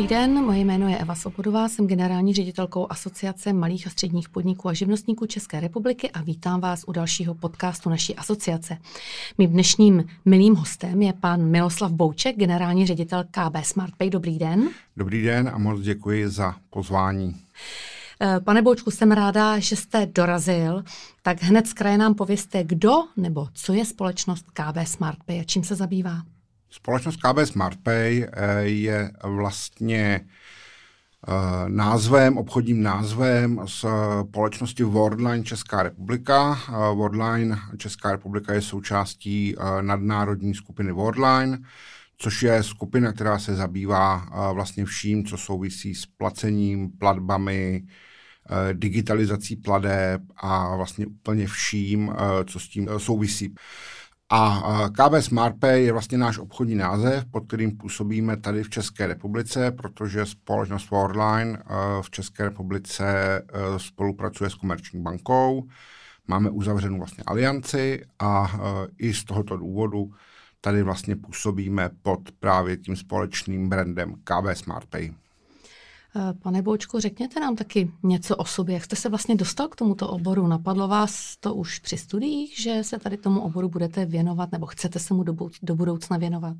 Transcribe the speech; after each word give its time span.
Dobrý 0.00 0.16
den, 0.16 0.44
moje 0.44 0.58
jméno 0.58 0.88
je 0.88 0.98
Eva 0.98 1.14
Svobodová, 1.14 1.68
jsem 1.68 1.86
generální 1.86 2.34
ředitelkou 2.34 2.86
Asociace 2.90 3.52
malých 3.52 3.86
a 3.86 3.90
středních 3.90 4.28
podniků 4.28 4.68
a 4.68 4.72
živnostníků 4.72 5.26
České 5.26 5.60
republiky 5.60 6.10
a 6.10 6.22
vítám 6.22 6.60
vás 6.60 6.84
u 6.86 6.92
dalšího 6.92 7.34
podcastu 7.34 7.90
naší 7.90 8.16
asociace. 8.16 8.78
Mým 9.38 9.50
dnešním 9.50 10.04
milým 10.24 10.54
hostem 10.54 11.02
je 11.02 11.12
pan 11.12 11.44
Miloslav 11.44 11.92
Bouček, 11.92 12.36
generální 12.36 12.86
ředitel 12.86 13.24
KB 13.24 13.56
SmartPay. 13.62 14.10
Dobrý 14.10 14.38
den. 14.38 14.68
Dobrý 14.96 15.22
den 15.22 15.50
a 15.54 15.58
moc 15.58 15.80
děkuji 15.80 16.28
za 16.28 16.54
pozvání. 16.70 17.36
Eh, 18.22 18.40
pane 18.40 18.62
Boučku, 18.62 18.90
jsem 18.90 19.12
ráda, 19.12 19.58
že 19.58 19.76
jste 19.76 20.06
dorazil, 20.06 20.84
tak 21.22 21.42
hned 21.42 21.66
z 21.66 21.72
kraje 21.72 21.98
nám 21.98 22.14
povězte, 22.14 22.64
kdo 22.64 22.94
nebo 23.16 23.48
co 23.52 23.72
je 23.72 23.84
společnost 23.84 24.46
KB 24.50 24.86
SmartPay 24.86 25.40
a 25.40 25.44
čím 25.44 25.64
se 25.64 25.74
zabývá. 25.74 26.22
Společnost 26.70 27.16
KB 27.16 27.38
SmartPay 27.44 28.26
eh, 28.32 28.60
je 28.62 29.10
vlastně 29.24 30.20
eh, 30.20 31.32
názvem, 31.68 32.38
obchodním 32.38 32.82
názvem 32.82 33.60
společnosti 33.66 34.82
Worldline 34.82 35.44
Česká 35.44 35.82
republika. 35.82 36.58
Worldline 36.94 37.58
Česká 37.76 38.12
republika 38.12 38.52
je 38.54 38.62
součástí 38.62 39.56
nadnárodní 39.80 40.54
skupiny 40.54 40.92
Worldline, 40.92 41.58
což 42.18 42.42
je 42.42 42.62
skupina, 42.62 43.12
která 43.12 43.38
se 43.38 43.54
zabývá 43.54 44.28
vlastně 44.52 44.84
vším, 44.84 45.24
co 45.24 45.36
souvisí 45.36 45.94
s 45.94 46.06
placením, 46.06 46.90
platbami, 46.98 47.82
Eh, 48.52 48.74
digitalizací 48.74 49.56
pladeb 49.56 50.22
a 50.36 50.76
vlastně 50.76 51.06
úplně 51.06 51.46
vším, 51.46 52.12
eh, 52.14 52.44
co 52.44 52.60
s 52.60 52.68
tím 52.68 52.88
eh, 52.88 52.98
souvisí. 52.98 53.54
A 54.32 54.62
KB 54.88 55.14
SmartPay 55.20 55.84
je 55.84 55.92
vlastně 55.92 56.18
náš 56.18 56.38
obchodní 56.38 56.74
název, 56.74 57.24
pod 57.30 57.46
kterým 57.46 57.76
působíme 57.76 58.36
tady 58.36 58.62
v 58.62 58.70
České 58.70 59.06
republice, 59.06 59.70
protože 59.70 60.26
společnost 60.26 60.90
Worldline 60.90 61.62
v 62.02 62.10
České 62.10 62.42
republice 62.44 63.04
spolupracuje 63.76 64.50
s 64.50 64.54
Komerční 64.54 65.02
bankou. 65.02 65.68
Máme 66.28 66.50
uzavřenou 66.50 66.98
vlastně 66.98 67.24
alianci 67.26 68.04
a 68.18 68.52
i 68.98 69.14
z 69.14 69.24
tohoto 69.24 69.56
důvodu 69.56 70.12
tady 70.60 70.82
vlastně 70.82 71.16
působíme 71.16 71.90
pod 72.02 72.20
právě 72.38 72.76
tím 72.76 72.96
společným 72.96 73.68
brandem 73.68 74.14
KB 74.14 74.46
SmartPay. 74.54 75.12
Eh, 76.16 76.32
pane 76.42 76.62
Boučku, 76.62 77.00
řekněte 77.00 77.40
nám 77.40 77.56
taky 77.56 77.90
něco 78.02 78.36
o 78.36 78.44
sobě. 78.44 78.74
Jak 78.74 78.84
jste 78.84 78.96
se 78.96 79.08
vlastně 79.08 79.34
dostal 79.36 79.68
k 79.68 79.76
tomuto 79.76 80.08
oboru? 80.08 80.46
Napadlo 80.46 80.88
vás 80.88 81.36
to 81.40 81.54
už 81.54 81.78
při 81.78 81.96
studiích, 81.96 82.60
že 82.60 82.84
se 82.84 82.98
tady 82.98 83.16
tomu 83.16 83.40
oboru 83.40 83.68
budete 83.68 84.06
věnovat 84.06 84.52
nebo 84.52 84.66
chcete 84.66 84.98
se 84.98 85.14
mu 85.14 85.22
do, 85.22 85.36
do 85.62 85.76
budoucna 85.76 86.16
věnovat? 86.16 86.56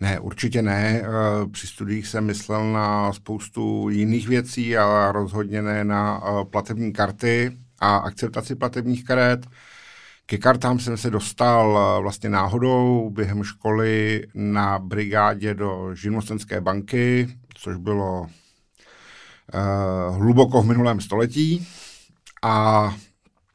Ne, 0.00 0.20
určitě 0.20 0.62
ne. 0.62 1.02
Eh, 1.02 1.06
při 1.50 1.66
studiích 1.66 2.06
jsem 2.06 2.24
myslel 2.24 2.72
na 2.72 3.12
spoustu 3.12 3.88
jiných 3.88 4.28
věcí, 4.28 4.76
ale 4.76 5.12
rozhodně 5.12 5.62
ne 5.62 5.84
na 5.84 6.22
eh, 6.24 6.44
platební 6.44 6.92
karty 6.92 7.58
a 7.78 7.96
akceptaci 7.96 8.54
platebních 8.54 9.04
karet. 9.04 9.46
Ke 10.26 10.38
kartám 10.38 10.78
jsem 10.78 10.96
se 10.96 11.10
dostal 11.10 11.98
vlastně 12.02 12.30
náhodou 12.30 13.10
během 13.10 13.44
školy 13.44 14.26
na 14.34 14.78
brigádě 14.78 15.54
do 15.54 15.94
živnostenské 15.94 16.60
banky, 16.60 17.28
což 17.54 17.76
bylo 17.76 18.26
uh, 19.54 20.16
hluboko 20.16 20.62
v 20.62 20.66
minulém 20.66 21.00
století 21.00 21.66
a, 22.42 22.94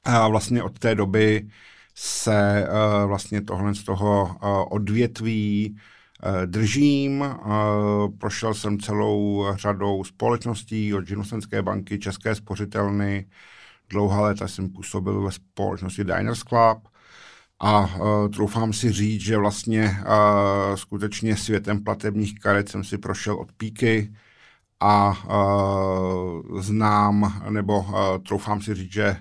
a 0.04 0.28
vlastně 0.28 0.64
od 0.64 0.80
té 0.80 0.96
doby 0.96 1.48
se 1.96 2.68
uh, 2.68 3.08
vlastně 3.08 3.42
tohle 3.42 3.76
z 3.76 3.84
toho 3.84 4.24
uh, 4.24 4.50
odvětví 4.70 5.76
uh, 5.76 6.46
držím. 6.46 7.22
Uh, 7.22 8.18
prošel 8.18 8.54
jsem 8.54 8.80
celou 8.80 9.46
řadou 9.56 10.04
společností 10.04 10.94
od 10.94 11.08
živnostenské 11.08 11.62
banky, 11.62 12.00
České 12.00 12.36
spořitelny. 12.36 13.26
Dlouhá 13.90 14.22
léta 14.22 14.48
jsem 14.48 14.70
působil 14.70 15.22
ve 15.22 15.32
společnosti 15.32 16.04
Diners 16.04 16.40
Club 16.40 16.88
a 17.60 17.80
uh, 17.80 18.30
troufám 18.30 18.74
si 18.74 18.92
říct, 18.92 19.22
že 19.22 19.38
vlastně 19.38 19.98
uh, 20.02 20.76
skutečně 20.76 21.38
světem 21.38 21.84
platebních 21.84 22.40
karet 22.40 22.70
jsem 22.70 22.84
si 22.84 22.98
prošel 22.98 23.36
od 23.36 23.52
píky 23.52 24.14
a 24.80 25.14
uh, 25.26 26.62
znám, 26.62 27.42
nebo 27.50 27.80
uh, 27.80 27.94
troufám 28.28 28.62
si 28.62 28.76
říct, 28.76 28.92
že 28.92 29.18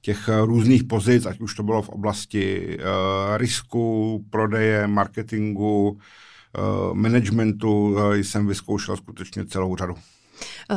těch 0.00 0.28
různých 0.44 0.84
pozic, 0.84 1.26
ať 1.26 1.40
už 1.40 1.54
to 1.54 1.62
bylo 1.62 1.82
v 1.82 1.88
oblasti 1.88 2.76
uh, 2.78 3.36
risku, 3.36 4.24
prodeje, 4.30 4.86
marketingu, 4.86 5.88
uh, 5.90 6.94
managementu, 6.94 7.88
uh, 7.88 8.14
jsem 8.14 8.46
vyzkoušel 8.46 8.96
skutečně 8.96 9.46
celou 9.46 9.76
řadu. 9.76 9.94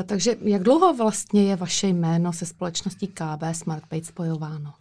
Takže 0.06 0.36
jak 0.42 0.64
dlouho 0.64 0.94
vlastně 0.94 1.44
je 1.44 1.56
vaše 1.56 1.88
jméno 1.88 2.34
se 2.34 2.46
společností 2.46 3.08
KB 3.08 3.44
SmartPay 3.52 4.04
spojováno? 4.04 4.74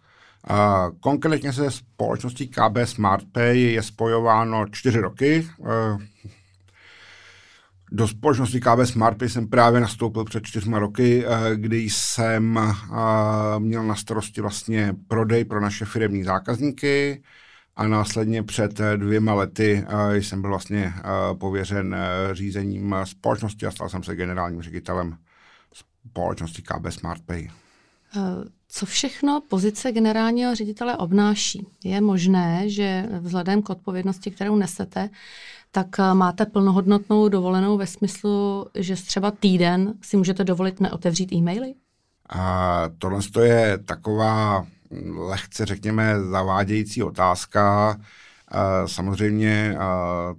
Konkrétně 0.99 1.53
se 1.53 1.71
společností 1.71 2.47
KB 2.47 2.77
SmartPay 2.83 3.61
je 3.61 3.83
spojováno 3.83 4.65
čtyři 4.71 4.99
roky. 4.99 5.47
Do 7.93 8.07
společnosti 8.07 8.59
KB 8.59 8.85
SmartPay 8.85 9.29
jsem 9.29 9.47
právě 9.47 9.81
nastoupil 9.81 10.25
před 10.25 10.43
čtyřma 10.45 10.79
roky, 10.79 11.25
eh, 11.25 11.55
kdy 11.55 11.77
jsem 11.77 12.57
eh, 12.57 13.59
měl 13.59 13.83
na 13.83 13.95
starosti 13.95 14.41
vlastně 14.41 14.95
prodej 15.07 15.45
pro 15.45 15.61
naše 15.61 15.85
firmní 15.85 16.23
zákazníky 16.23 17.23
a 17.75 17.87
následně 17.87 18.43
před 18.43 18.79
eh, 18.79 18.97
dvěma 18.97 19.33
lety 19.33 19.85
jsem 20.11 20.41
byl 20.41 20.49
vlastně 20.49 20.93
pověřen 21.39 21.95
řízením 22.33 22.95
společnosti 23.03 23.65
a 23.65 23.71
stal 23.71 23.89
jsem 23.89 24.03
se 24.03 24.15
generálním 24.15 24.61
ředitelem 24.61 25.17
společnosti 25.73 26.61
KB 26.61 26.87
SmartPay. 26.89 27.49
Co 28.67 28.85
všechno 28.85 29.41
pozice 29.49 29.91
generálního 29.91 30.55
ředitele 30.55 30.97
obnáší? 30.97 31.67
Je 31.83 32.01
možné, 32.01 32.69
že 32.69 33.05
vzhledem 33.19 33.61
k 33.61 33.69
odpovědnosti, 33.69 34.31
kterou 34.31 34.55
nesete, 34.55 35.09
tak 35.71 35.99
eh, 35.99 36.13
máte 36.13 36.45
plnohodnotnou 36.45 37.29
dovolenou 37.29 37.77
ve 37.77 37.87
smyslu, 37.87 38.65
že 38.75 38.95
třeba 38.95 39.31
týden 39.31 39.93
si 40.01 40.17
můžete 40.17 40.43
dovolit 40.43 40.79
neotevřít 40.79 41.33
e-maily? 41.33 41.73
A 42.29 42.83
tohle 42.97 43.19
je 43.43 43.77
taková 43.77 44.65
lehce, 45.17 45.65
řekněme, 45.65 46.15
zavádějící 46.23 47.03
otázka. 47.03 47.97
Samozřejmě 48.85 49.77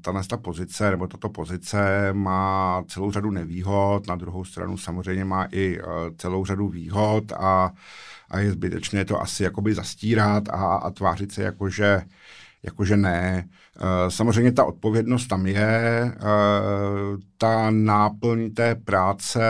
tahle 0.00 0.22
ta 0.24 0.36
pozice 0.36 0.90
nebo 0.90 1.06
tato 1.06 1.28
pozice 1.28 2.08
má 2.12 2.84
celou 2.88 3.10
řadu 3.10 3.30
nevýhod, 3.30 4.06
na 4.06 4.16
druhou 4.16 4.44
stranu 4.44 4.76
samozřejmě 4.76 5.24
má 5.24 5.46
i 5.52 5.78
celou 6.16 6.44
řadu 6.44 6.68
výhod 6.68 7.32
a, 7.32 7.72
a 8.30 8.38
je 8.38 8.50
zbytečné 8.50 9.04
to 9.04 9.20
asi 9.20 9.42
jakoby 9.42 9.74
zastírat 9.74 10.48
a, 10.48 10.74
a 10.74 10.90
tvářit 10.90 11.32
se 11.32 11.42
jako, 11.42 11.68
že 11.68 12.02
jakože 12.62 12.96
ne. 12.96 13.48
Eh, 13.76 14.10
samozřejmě 14.10 14.52
ta 14.52 14.64
odpovědnost 14.64 15.26
tam 15.26 15.46
je, 15.46 16.12
eh, 16.16 16.20
ta 17.38 17.70
náplň 17.70 18.54
té 18.54 18.74
práce, 18.74 19.42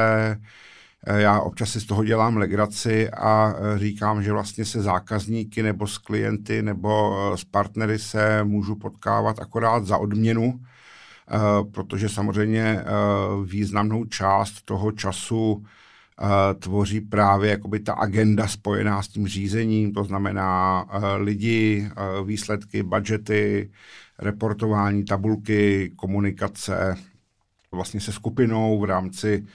eh, 1.06 1.20
já 1.20 1.40
občas 1.40 1.70
si 1.70 1.80
z 1.80 1.86
toho 1.86 2.04
dělám 2.04 2.36
legraci 2.36 3.10
a 3.10 3.54
říkám, 3.76 4.22
že 4.22 4.32
vlastně 4.32 4.64
se 4.64 4.82
zákazníky 4.82 5.62
nebo 5.62 5.86
s 5.86 5.98
klienty 5.98 6.62
nebo 6.62 7.16
s 7.36 7.44
partnery 7.44 7.98
se 7.98 8.44
můžu 8.44 8.76
potkávat 8.76 9.38
akorát 9.40 9.86
za 9.86 9.98
odměnu, 9.98 10.60
protože 11.74 12.08
samozřejmě 12.08 12.84
významnou 13.44 14.04
část 14.04 14.62
toho 14.64 14.92
času 14.92 15.64
tvoří 16.58 17.00
právě 17.00 17.50
jakoby 17.50 17.80
ta 17.80 17.92
agenda 17.92 18.48
spojená 18.48 19.02
s 19.02 19.08
tím 19.08 19.28
řízením, 19.28 19.92
to 19.92 20.04
znamená 20.04 20.86
lidi, 21.16 21.88
výsledky, 22.24 22.82
budžety, 22.82 23.70
reportování, 24.18 25.04
tabulky, 25.04 25.92
komunikace 25.96 26.96
vlastně 27.72 28.00
se 28.00 28.12
skupinou 28.12 28.80
v 28.80 28.84
rámci 28.84 29.46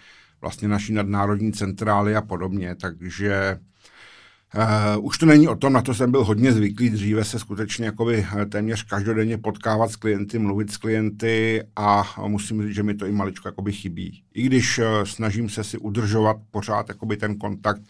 vlastně 0.42 0.68
naší 0.68 0.94
nadnárodní 0.94 1.54
centrály 1.54 2.16
a 2.16 2.22
podobně, 2.22 2.76
takže 2.76 3.60
Uh, 4.56 5.06
už 5.06 5.18
to 5.18 5.26
není 5.26 5.48
o 5.48 5.56
tom, 5.56 5.74
na 5.74 5.82
to 5.82 5.94
jsem 5.94 6.12
byl 6.12 6.24
hodně 6.24 6.54
zvyklý, 6.54 6.90
dříve 6.90 7.24
se 7.24 7.40
skutečně 7.40 7.86
jakoby 7.86 8.28
téměř 8.50 8.84
každodenně 8.84 9.38
potkávat 9.38 9.92
s 9.92 9.96
klienty, 9.96 10.40
mluvit 10.40 10.72
s 10.72 10.78
klienty 10.78 11.64
a 11.76 12.16
musím 12.28 12.64
říct, 12.64 12.76
že 12.76 12.84
mi 12.84 12.94
to 12.94 13.06
i 13.06 13.12
maličko 13.12 13.48
jakoby 13.48 13.72
chybí. 13.72 14.24
I 14.34 14.44
když 14.44 14.80
uh, 14.80 14.86
snažím 15.04 15.50
se 15.50 15.64
si 15.64 15.78
udržovat 15.78 16.38
pořád 16.52 16.90
jakoby 16.90 17.18
ten 17.18 17.38
kontakt, 17.38 17.82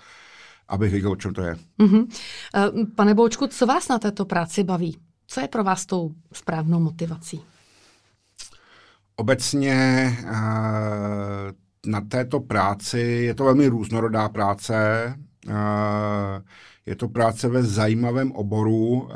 abych 0.67 0.91
věděl, 0.91 1.11
o 1.11 1.15
čem 1.15 1.33
to 1.33 1.41
je. 1.41 1.55
Uh-huh. 1.79 2.07
Uh, 2.73 2.85
pane 2.95 3.13
Boučku, 3.13 3.47
co 3.47 3.65
vás 3.65 3.87
na 3.87 3.99
této 3.99 4.25
práci 4.25 4.63
baví? 4.63 4.97
Co 5.27 5.41
je 5.41 5.47
pro 5.47 5.63
vás 5.63 5.85
tou 5.85 6.11
správnou 6.33 6.79
motivací? 6.79 7.41
Obecně 9.15 10.17
uh, 10.23 10.31
na 11.85 12.01
této 12.01 12.39
práci 12.39 12.99
je 12.99 13.33
to 13.33 13.43
velmi 13.43 13.67
různorodá 13.67 14.29
práce. 14.29 14.75
Je 16.85 16.95
to 16.95 17.07
práce 17.07 17.47
ve 17.47 17.63
zajímavém 17.63 18.31
oboru, 18.31 19.09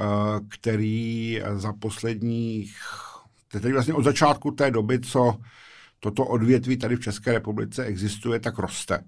který 0.49 1.41
za 1.55 1.73
posledních, 1.73 2.77
tedy 3.47 3.73
vlastně 3.73 3.93
od 3.93 4.03
začátku 4.03 4.51
té 4.51 4.71
doby, 4.71 4.99
co 4.99 5.37
toto 5.99 6.25
odvětví 6.25 6.77
tady 6.77 6.95
v 6.95 6.99
České 6.99 7.33
republice 7.33 7.83
existuje, 7.83 8.39
tak 8.39 8.57
roste. 8.57 9.03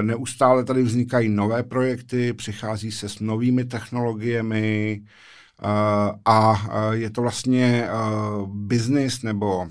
Neustále 0.00 0.64
tady 0.64 0.82
vznikají 0.82 1.28
nové 1.28 1.62
projekty, 1.62 2.32
přichází 2.32 2.92
se 2.92 3.08
s 3.08 3.20
novými 3.20 3.64
technologiemi 3.64 5.02
a 6.24 6.68
je 6.90 7.10
to 7.10 7.22
vlastně 7.22 7.88
biznis 8.46 9.22
nebo, 9.22 9.68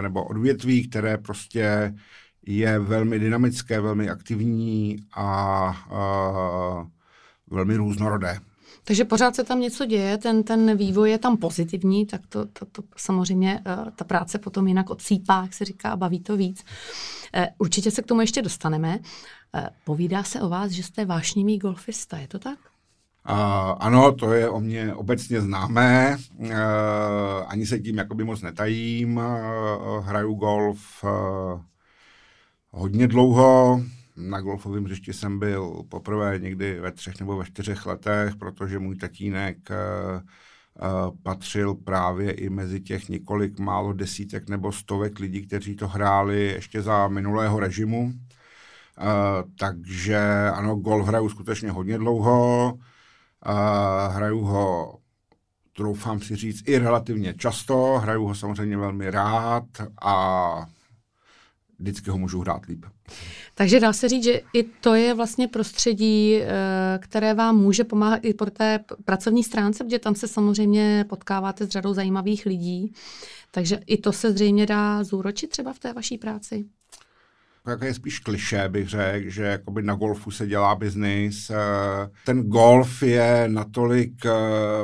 nebo 0.00 0.24
odvětví, 0.24 0.88
které 0.88 1.18
prostě 1.18 1.94
je 2.46 2.78
velmi 2.78 3.18
dynamické, 3.18 3.80
velmi 3.80 4.10
aktivní 4.10 4.96
a, 5.14 5.26
a 5.90 6.86
velmi 7.50 7.76
různorodé. 7.76 8.38
Takže 8.84 9.04
pořád 9.04 9.34
se 9.34 9.44
tam 9.44 9.60
něco 9.60 9.86
děje, 9.86 10.18
ten, 10.18 10.42
ten 10.42 10.76
vývoj 10.76 11.10
je 11.10 11.18
tam 11.18 11.36
pozitivní, 11.36 12.06
tak 12.06 12.20
to, 12.28 12.46
to, 12.46 12.66
to 12.66 12.82
samozřejmě 12.96 13.60
uh, 13.66 13.90
ta 13.90 14.04
práce 14.04 14.38
potom 14.38 14.68
jinak 14.68 14.90
odsýpá, 14.90 15.42
jak 15.42 15.54
se 15.54 15.64
říká, 15.64 15.90
a 15.90 15.96
baví 15.96 16.20
to 16.20 16.36
víc. 16.36 16.64
Uh, 17.36 17.44
určitě 17.58 17.90
se 17.90 18.02
k 18.02 18.06
tomu 18.06 18.20
ještě 18.20 18.42
dostaneme. 18.42 18.98
Uh, 18.98 19.66
povídá 19.84 20.22
se 20.22 20.40
o 20.40 20.48
vás, 20.48 20.70
že 20.70 20.82
jste 20.82 21.04
vášnivý 21.04 21.58
golfista, 21.58 22.18
je 22.18 22.28
to 22.28 22.38
tak? 22.38 22.58
Uh, 23.30 23.36
ano, 23.78 24.12
to 24.12 24.32
je 24.32 24.48
o 24.48 24.60
mě 24.60 24.94
obecně 24.94 25.40
známé, 25.40 26.16
uh, 26.38 26.48
ani 27.46 27.66
se 27.66 27.78
tím 27.78 27.98
jakoby 27.98 28.24
moc 28.24 28.42
netajím, 28.42 29.16
uh, 29.16 29.24
hraju 30.06 30.34
golf 30.34 31.04
uh, 31.04 31.60
hodně 32.72 33.08
dlouho, 33.08 33.82
na 34.16 34.40
golfovém 34.40 34.84
hřišti 34.84 35.12
jsem 35.12 35.38
byl 35.38 35.82
poprvé 35.88 36.38
někdy 36.38 36.80
ve 36.80 36.92
třech 36.92 37.20
nebo 37.20 37.36
ve 37.36 37.44
čtyřech 37.44 37.86
letech, 37.86 38.36
protože 38.36 38.78
můj 38.78 38.96
tatínek 38.96 39.56
uh, 39.70 40.20
uh, 40.20 41.16
patřil 41.22 41.74
právě 41.74 42.32
i 42.32 42.50
mezi 42.50 42.80
těch 42.80 43.08
několik 43.08 43.58
málo 43.58 43.92
desítek 43.92 44.48
nebo 44.48 44.72
stovek 44.72 45.18
lidí, 45.18 45.46
kteří 45.46 45.76
to 45.76 45.88
hráli 45.88 46.44
ještě 46.44 46.82
za 46.82 47.08
minulého 47.08 47.60
režimu. 47.60 48.02
Uh, 48.02 49.50
takže 49.58 50.50
ano, 50.54 50.76
golf 50.76 51.06
hraju 51.06 51.28
skutečně 51.28 51.70
hodně 51.70 51.98
dlouho. 51.98 52.72
Uh, 52.72 54.14
hraju 54.14 54.40
ho, 54.40 54.98
troufám 55.76 56.20
si 56.20 56.36
říct, 56.36 56.68
i 56.68 56.78
relativně 56.78 57.34
často. 57.34 57.98
Hraju 57.98 58.26
ho 58.26 58.34
samozřejmě 58.34 58.76
velmi 58.76 59.10
rád 59.10 59.64
a 60.02 60.66
vždycky 61.82 62.10
ho 62.10 62.18
můžu 62.18 62.40
hrát 62.40 62.64
líp. 62.66 62.84
Takže 63.54 63.80
dá 63.80 63.92
se 63.92 64.08
říct, 64.08 64.24
že 64.24 64.40
i 64.54 64.62
to 64.62 64.94
je 64.94 65.14
vlastně 65.14 65.48
prostředí, 65.48 66.36
eh, 66.36 66.48
které 66.98 67.34
vám 67.34 67.58
může 67.58 67.84
pomáhat 67.84 68.24
i 68.24 68.34
po 68.34 68.46
té 68.46 68.84
pracovní 69.04 69.44
stránce, 69.44 69.84
protože 69.84 69.98
tam 69.98 70.14
se 70.14 70.28
samozřejmě 70.28 71.04
potkáváte 71.08 71.66
s 71.66 71.68
řadou 71.68 71.94
zajímavých 71.94 72.46
lidí. 72.46 72.92
Takže 73.50 73.80
i 73.86 73.96
to 73.96 74.12
se 74.12 74.32
zřejmě 74.32 74.66
dá 74.66 75.04
zúročit 75.04 75.50
třeba 75.50 75.72
v 75.72 75.78
té 75.78 75.92
vaší 75.92 76.18
práci 76.18 76.64
jako 77.68 77.84
je 77.84 77.94
spíš 77.94 78.18
kliše, 78.18 78.68
bych 78.68 78.88
řekl, 78.88 79.30
že 79.30 79.42
jakoby 79.42 79.82
na 79.82 79.94
golfu 79.94 80.30
se 80.30 80.46
dělá 80.46 80.74
biznis. 80.74 81.50
Eh, 81.50 81.56
ten 82.24 82.42
golf 82.42 83.02
je 83.02 83.44
natolik 83.48 84.26
eh, 84.26 84.30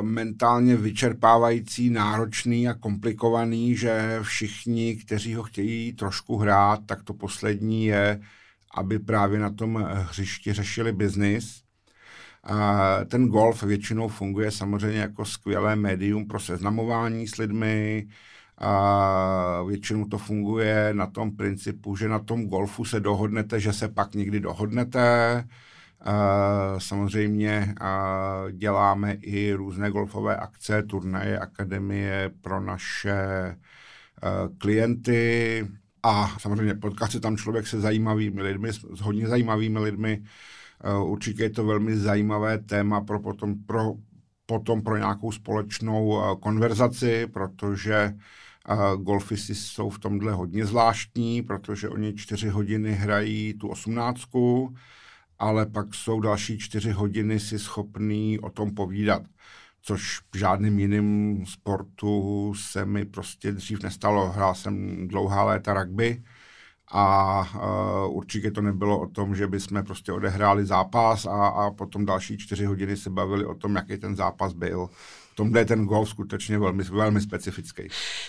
mentálně 0.01 0.75
vyčerpávající, 0.75 1.89
náročný 1.89 2.67
a 2.67 2.73
komplikovaný, 2.73 3.75
že 3.75 4.19
všichni, 4.21 4.95
kteří 4.95 5.33
ho 5.33 5.43
chtějí 5.43 5.93
trošku 5.93 6.37
hrát, 6.37 6.79
tak 6.85 7.03
to 7.03 7.13
poslední 7.13 7.85
je, 7.85 8.21
aby 8.75 8.99
právě 8.99 9.39
na 9.39 9.49
tom 9.49 9.75
hřišti 9.93 10.53
řešili 10.53 10.91
biznis. 10.91 11.61
Ten 13.07 13.27
golf 13.27 13.63
většinou 13.63 14.07
funguje 14.07 14.51
samozřejmě 14.51 14.99
jako 14.99 15.25
skvělé 15.25 15.75
médium 15.75 16.27
pro 16.27 16.39
seznamování 16.39 17.27
s 17.27 17.37
lidmi, 17.37 18.07
a 18.61 19.63
většinou 19.67 20.05
to 20.05 20.17
funguje 20.17 20.89
na 20.93 21.07
tom 21.07 21.35
principu, 21.35 21.95
že 21.95 22.09
na 22.09 22.19
tom 22.19 22.45
golfu 22.47 22.85
se 22.85 22.99
dohodnete, 22.99 23.59
že 23.59 23.73
se 23.73 23.87
pak 23.87 24.15
někdy 24.15 24.39
dohodnete. 24.39 25.43
Samozřejmě 26.77 27.75
děláme 28.51 29.13
i 29.13 29.53
různé 29.53 29.91
golfové 29.91 30.37
akce, 30.37 30.83
turnaje, 30.83 31.39
akademie 31.39 32.31
pro 32.41 32.61
naše 32.61 33.17
klienty 34.57 35.67
a 36.03 36.35
samozřejmě 36.39 36.75
potká 36.75 37.07
se 37.07 37.19
tam 37.19 37.37
člověk 37.37 37.67
se 37.67 37.81
zajímavými 37.81 38.41
lidmi, 38.41 38.73
s 38.73 39.01
hodně 39.01 39.27
zajímavými 39.27 39.79
lidmi. 39.79 40.23
Určitě 41.03 41.43
je 41.43 41.49
to 41.49 41.65
velmi 41.65 41.97
zajímavé 41.97 42.57
téma 42.57 43.01
pro 43.01 43.19
potom 43.19 43.55
pro, 43.63 43.93
potom 44.45 44.81
pro 44.81 44.97
nějakou 44.97 45.31
společnou 45.31 46.21
konverzaci, 46.39 47.27
protože 47.27 48.13
golfisti 48.97 49.55
jsou 49.55 49.89
v 49.89 49.99
tomhle 49.99 50.33
hodně 50.33 50.65
zvláštní, 50.65 51.41
protože 51.41 51.89
oni 51.89 52.13
čtyři 52.13 52.49
hodiny 52.49 52.91
hrají 52.93 53.53
tu 53.53 53.67
osmnáctku, 53.67 54.75
ale 55.39 55.65
pak 55.65 55.93
jsou 55.93 56.19
další 56.19 56.59
čtyři 56.59 56.91
hodiny 56.91 57.39
si 57.39 57.59
schopný 57.59 58.39
o 58.39 58.49
tom 58.49 58.75
povídat, 58.75 59.21
což 59.81 60.19
v 60.33 60.37
žádným 60.37 60.79
jiným 60.79 61.43
sportu 61.45 62.53
se 62.55 62.85
mi 62.85 63.05
prostě 63.05 63.51
dřív 63.51 63.83
nestalo. 63.83 64.29
Hrál 64.29 64.55
jsem 64.55 65.07
dlouhá 65.07 65.43
léta 65.43 65.73
rugby 65.73 66.23
a 66.91 67.41
uh, 67.41 68.17
určitě 68.17 68.51
to 68.51 68.61
nebylo 68.61 68.99
o 68.99 69.07
tom, 69.07 69.35
že 69.35 69.47
bychom 69.47 69.83
prostě 69.83 70.11
odehráli 70.11 70.65
zápas 70.65 71.25
a, 71.25 71.47
a 71.47 71.71
potom 71.71 72.05
další 72.05 72.37
čtyři 72.37 72.65
hodiny 72.65 72.97
se 72.97 73.09
bavili 73.09 73.45
o 73.45 73.55
tom, 73.55 73.75
jaký 73.75 73.97
ten 73.97 74.15
zápas 74.15 74.53
byl 74.53 74.89
tomhle 75.39 75.61
je 75.61 75.65
ten 75.65 75.85
golf 75.85 76.09
skutečně 76.09 76.59
velmi, 76.59 76.83
velmi 76.83 77.21
specifický. 77.21 77.83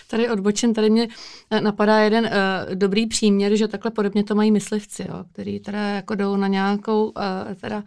Tady 0.07 0.29
odbočím, 0.29 0.73
tady 0.73 0.89
mě 0.89 1.07
eh, 1.49 1.61
napadá 1.61 1.99
jeden 1.99 2.25
uh, 2.25 2.75
dobrý 2.75 3.07
příměr, 3.07 3.55
že 3.55 3.67
takhle 3.67 3.91
podobně 3.91 4.23
to 4.23 4.35
mají 4.35 4.51
myslivci, 4.51 5.05
jo, 5.09 5.23
který 5.31 5.59
teda 5.59 5.79
jako 5.79 6.15
jdou 6.15 6.35
na 6.35 6.47
nějakou 6.47 7.05
uh, 7.05 7.13
teda, 7.61 7.77
uh, 7.77 7.85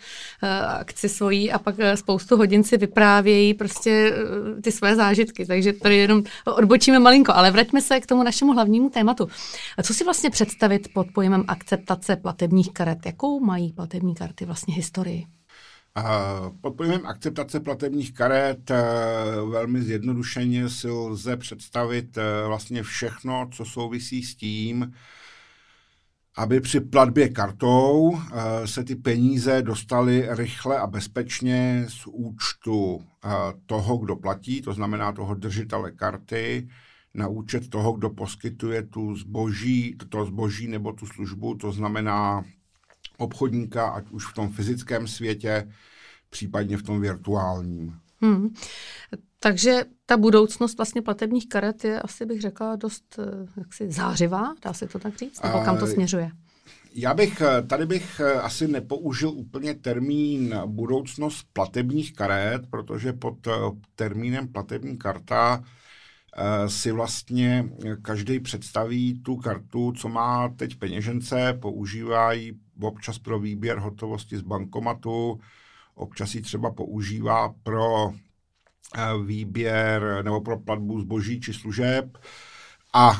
akci 0.81 1.09
svojí 1.09 1.53
a 1.53 1.59
pak 1.59 1.79
uh, 1.79 1.85
spoustu 1.95 2.37
hodin 2.37 2.65
si 2.65 2.77
vyprávějí 2.77 3.55
prostě 3.55 4.13
uh, 4.13 4.61
ty 4.61 4.73
své 4.73 4.97
zážitky, 4.97 5.47
takže 5.47 5.73
tady 5.73 5.97
jenom 5.97 6.23
odbočíme 6.47 6.99
malinko, 6.99 7.33
ale 7.35 7.51
vraťme 7.51 7.81
se 7.81 8.01
k 8.01 8.07
tomu 8.07 8.23
našemu 8.23 8.53
hlavnímu 8.53 8.91
tématu. 8.91 9.29
A 9.79 9.83
co 9.83 9.95
si 9.95 10.05
vlastně 10.05 10.31
představit 10.31 10.89
pod 10.95 11.07
pojmem 11.15 11.45
akceptace 11.49 12.17
platebních 12.17 12.73
karet? 12.73 12.99
Jakou 13.07 13.41
mají 13.41 13.73
platební 13.73 14.15
karty 14.15 14.45
vlastně 14.45 14.75
historii? 14.75 15.25
Pod 16.61 16.77
pojmem 16.77 17.07
akceptace 17.07 17.61
platebních 17.61 18.15
karet 18.15 18.71
eh, 18.71 18.83
velmi 19.51 19.83
zjednodušeně 19.83 20.69
si 20.69 20.89
lze 20.89 21.37
představit 21.37 22.19
eh, 22.19 22.47
vlastně 22.47 22.83
všechno, 22.83 23.49
co 23.53 23.65
souvisí 23.65 24.23
s 24.23 24.35
tím, 24.35 24.93
aby 26.37 26.61
při 26.61 26.81
platbě 26.81 27.29
kartou 27.29 28.19
eh, 28.19 28.67
se 28.67 28.85
ty 28.85 28.97
peníze 28.97 29.63
dostaly 29.63 30.27
rychle 30.31 30.79
a 30.79 30.87
bezpečně 30.87 31.87
z 31.89 32.07
účtu 32.07 33.05
toho, 33.67 33.97
kdo 33.97 34.17
platí, 34.17 34.63
to 34.63 34.73
znamená 34.73 35.13
toho 35.13 35.35
držitele 35.35 35.91
karty, 35.91 36.69
na 37.15 37.29
účet 37.29 37.71
toho, 37.71 37.93
kdo 37.93 38.11
poskytuje 38.11 38.83
tu 38.83 39.17
zboží, 39.17 39.97
to 40.09 40.25
zboží 40.25 40.69
nebo 40.69 40.93
tu 40.93 41.07
službu, 41.07 41.55
to 41.55 41.73
znamená 41.73 42.45
obchodníka, 43.19 43.89
ať 43.89 44.11
už 44.11 44.27
v 44.27 44.35
tom 44.35 44.53
fyzickém 44.53 45.09
světě, 45.09 45.69
případně 46.31 46.77
v 46.77 46.83
tom 46.83 47.01
virtuálním. 47.01 47.99
Hmm. 48.21 48.55
Takže 49.41 49.85
ta 50.07 50.17
budoucnost 50.17 50.77
vlastně 50.77 51.03
platebních 51.03 51.49
karet 51.49 51.85
je 51.85 52.01
asi 52.01 52.27
bych 52.27 52.41
řekla 52.41 52.77
dost 52.77 53.19
eh, 53.19 53.47
jaksi 53.57 53.91
zářivá, 53.91 54.55
dá 54.65 54.73
se 54.73 54.87
to 54.87 54.99
tak 54.99 55.19
říct? 55.19 55.43
Nebo 55.43 55.61
kam 55.65 55.79
to 55.79 55.87
směřuje? 55.87 56.31
Já 56.95 57.15
bych, 57.15 57.41
eh, 57.41 57.63
tady 57.63 57.87
bych 57.87 58.21
eh, 58.21 58.33
asi 58.33 58.69
nepoužil 58.69 59.31
úplně 59.31 59.75
termín 59.75 60.61
budoucnost 60.67 61.47
platebních 61.53 62.15
karet, 62.15 62.63
protože 62.71 63.13
pod 63.13 63.35
termínem 63.95 64.49
platební 64.49 64.97
karta 64.99 65.65
si 66.67 66.93
vlastně 66.93 67.69
každý 68.03 68.41
představí 68.41 69.23
tu 69.23 69.37
kartu, 69.37 69.93
co 69.93 70.09
má 70.09 70.49
teď 70.49 70.77
peněžence, 70.77 71.59
používají 71.61 72.53
občas 72.81 73.19
pro 73.19 73.39
výběr 73.41 73.79
hotovosti 73.79 74.37
z 74.37 74.43
bankomatu, 74.43 75.41
občas 75.95 76.35
ji 76.35 76.43
třeba 76.43 76.71
používá 76.71 77.55
pro 77.63 78.11
eh, 78.11 79.25
výběr 79.27 80.21
nebo 80.25 80.41
pro 80.41 80.59
platbu 80.59 81.01
zboží 81.01 81.41
či 81.41 81.53
služeb. 81.53 82.19
A, 82.97 83.13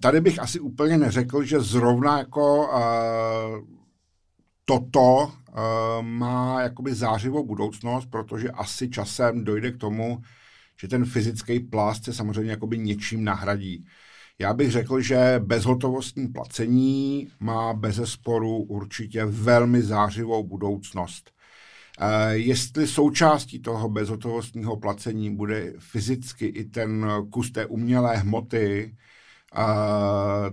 tady 0.00 0.20
bych 0.20 0.38
asi 0.38 0.60
úplně 0.60 0.98
neřekl, 0.98 1.42
že 1.42 1.60
zrovna 1.60 2.18
jako 2.18 2.70
eh, 2.72 3.76
toto 4.64 5.32
eh, 5.48 5.52
má 6.02 6.62
jakoby 6.62 6.94
zářivou 6.94 7.46
budoucnost, 7.46 8.06
protože 8.06 8.50
asi 8.50 8.90
časem 8.90 9.44
dojde 9.44 9.72
k 9.72 9.76
tomu, 9.76 10.22
že 10.80 10.88
ten 10.88 11.04
fyzický 11.04 11.60
plast 11.60 12.04
se 12.04 12.12
samozřejmě 12.12 12.50
jakoby 12.50 12.78
něčím 12.78 13.24
nahradí. 13.24 13.84
Já 14.38 14.54
bych 14.54 14.70
řekl, 14.70 15.00
že 15.00 15.40
bezhotovostní 15.44 16.28
placení 16.28 17.28
má 17.40 17.72
bez 17.72 18.00
sporu 18.04 18.56
určitě 18.56 19.24
velmi 19.24 19.82
zářivou 19.82 20.44
budoucnost. 20.44 21.30
Jestli 22.30 22.86
součástí 22.86 23.58
toho 23.58 23.88
bezhotovostního 23.88 24.76
placení 24.76 25.36
bude 25.36 25.72
fyzicky 25.78 26.46
i 26.46 26.64
ten 26.64 27.06
kus 27.32 27.50
té 27.50 27.66
umělé 27.66 28.16
hmoty, 28.16 28.96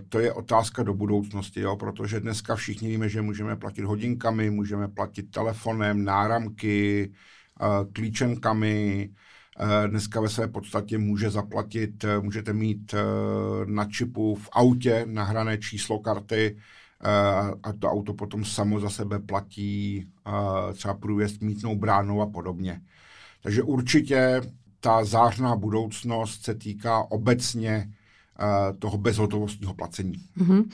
to 0.08 0.18
je 0.18 0.32
otázka 0.32 0.82
do 0.82 0.94
budoucnosti, 0.94 1.60
jo, 1.60 1.76
protože 1.76 2.20
dneska 2.20 2.56
všichni 2.56 2.88
víme, 2.88 3.08
že 3.08 3.22
můžeme 3.22 3.56
platit 3.56 3.82
hodinkami, 3.84 4.50
můžeme 4.50 4.88
platit 4.88 5.30
telefonem, 5.30 6.04
náramky, 6.04 7.12
uh, 7.60 7.92
klíčenkami, 7.92 9.10
Dneska 9.86 10.20
ve 10.20 10.28
své 10.28 10.48
podstatě 10.48 10.98
může 10.98 11.30
zaplatit, 11.30 12.04
můžete 12.20 12.52
mít 12.52 12.94
na 13.64 13.84
čipu 13.84 14.34
v 14.34 14.48
autě 14.52 15.06
nahrané 15.08 15.58
číslo 15.58 15.98
karty 15.98 16.56
a 17.62 17.72
to 17.78 17.90
auto 17.90 18.14
potom 18.14 18.44
samo 18.44 18.80
za 18.80 18.90
sebe 18.90 19.18
platí 19.18 20.06
třeba 20.72 20.94
průjezd 20.94 21.42
mítnou 21.42 21.76
bránou 21.76 22.20
a 22.20 22.26
podobně. 22.26 22.80
Takže 23.42 23.62
určitě 23.62 24.40
ta 24.80 25.04
zářná 25.04 25.56
budoucnost 25.56 26.44
se 26.44 26.54
týká 26.54 27.10
obecně 27.10 27.93
toho 28.78 28.98
bezhotovostního 28.98 29.74
placení. 29.74 30.14
Mm-hmm. 30.38 30.64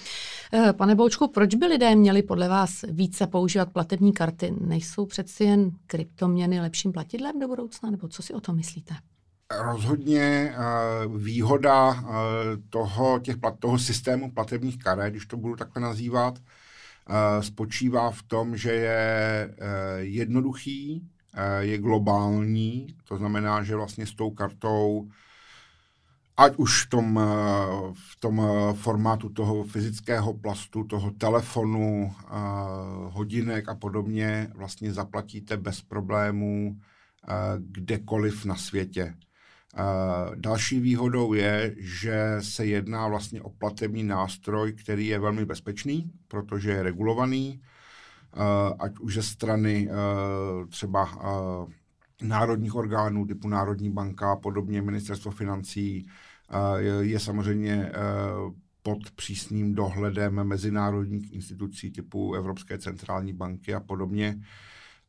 Pane 0.73 0.95
Boučku, 0.95 1.29
proč 1.29 1.55
by 1.55 1.67
lidé 1.67 1.95
měli 1.95 2.23
podle 2.23 2.49
vás 2.49 2.85
více 2.88 3.26
používat 3.26 3.73
platební 3.73 4.12
karty? 4.12 4.55
Nejsou 4.61 5.07
přeci 5.07 5.45
jen 5.45 5.71
kryptoměny 5.87 6.61
lepším 6.61 6.93
platidlem 6.93 7.40
do 7.40 7.49
budoucna, 7.49 7.90
nebo 7.90 8.09
co 8.09 8.23
si 8.23 8.35
o 8.35 8.40
tom 8.40 8.57
myslíte? 8.57 8.95
Rozhodně 9.61 10.55
výhoda 11.17 12.05
toho, 12.71 13.19
těch, 13.19 13.37
toho 13.59 13.79
systému 13.79 14.33
platebních 14.33 14.79
karet, 14.79 15.11
když 15.11 15.26
to 15.26 15.37
budu 15.37 15.57
takhle 15.57 15.83
nazývat, 15.83 16.38
spočívá 17.40 18.11
v 18.11 18.23
tom, 18.23 18.57
že 18.57 18.73
je 18.73 19.55
jednoduchý, 19.99 21.09
je 21.59 21.79
globální, 21.79 22.87
to 23.09 23.17
znamená, 23.17 23.62
že 23.62 23.76
vlastně 23.76 24.07
s 24.07 24.14
tou 24.14 24.31
kartou 24.31 25.09
ať 26.40 26.56
už 26.56 26.73
v 26.85 26.88
tom, 26.88 27.09
eh, 27.18 27.25
v 27.92 28.12
tom 28.20 28.40
eh, 28.40 28.75
formátu 28.75 29.28
toho 29.28 29.64
fyzického 29.64 30.35
plastu, 30.40 30.85
toho 30.85 31.11
telefonu, 31.11 32.09
eh, 32.09 32.25
hodinek 33.12 33.68
a 33.68 33.75
podobně, 33.75 34.49
vlastně 34.54 34.92
zaplatíte 34.92 35.56
bez 35.56 35.82
problémů 35.82 36.80
kdekoliv 37.59 38.44
na 38.44 38.56
světě. 38.56 39.14
Další 40.35 40.80
výhodou 40.80 41.32
je, 41.32 41.75
že 41.78 42.37
se 42.40 42.66
jedná 42.66 43.09
vlastně 43.09 43.42
o 43.42 43.50
platební 43.50 44.02
nástroj, 44.02 44.73
který 44.73 45.06
je 45.06 45.18
velmi 45.18 45.44
bezpečný, 45.44 46.11
protože 46.28 46.70
je 46.70 46.82
regulovaný, 46.82 47.61
ať 48.78 48.99
už 48.99 49.14
ze 49.14 49.23
strany 49.23 49.88
třeba 50.68 51.09
národních 52.23 52.75
orgánů 52.75 53.26
typu 53.26 53.49
Národní 53.49 53.90
banka 53.90 54.32
a 54.32 54.37
podobně, 54.37 54.82
ministerstvo 54.82 55.30
financí, 55.30 56.06
je, 57.00 57.21
samozřejmě 57.21 57.73
eh, 57.73 57.92
pod 58.83 59.11
přísným 59.11 59.75
dohledem 59.75 60.45
mezinárodních 60.45 61.33
institucí 61.33 61.90
typu 61.90 62.35
Evropské 62.35 62.78
centrální 62.78 63.33
banky 63.33 63.75
a 63.75 63.80
podobně. 63.80 64.40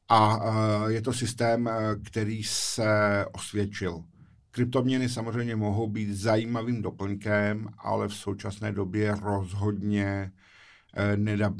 A 0.09 0.39
eh, 0.43 0.91
je 0.91 1.01
to 1.01 1.13
systém, 1.13 1.67
eh, 1.67 1.95
který 2.05 2.43
se 2.43 3.25
osvědčil. 3.31 4.03
Kryptoměny 4.51 5.09
samozřejmě 5.09 5.55
mohou 5.55 5.87
být 5.87 6.13
zajímavým 6.13 6.81
doplňkem, 6.81 7.69
ale 7.77 8.07
v 8.07 8.13
současné 8.13 8.71
době 8.71 9.15
rozhodně 9.21 10.31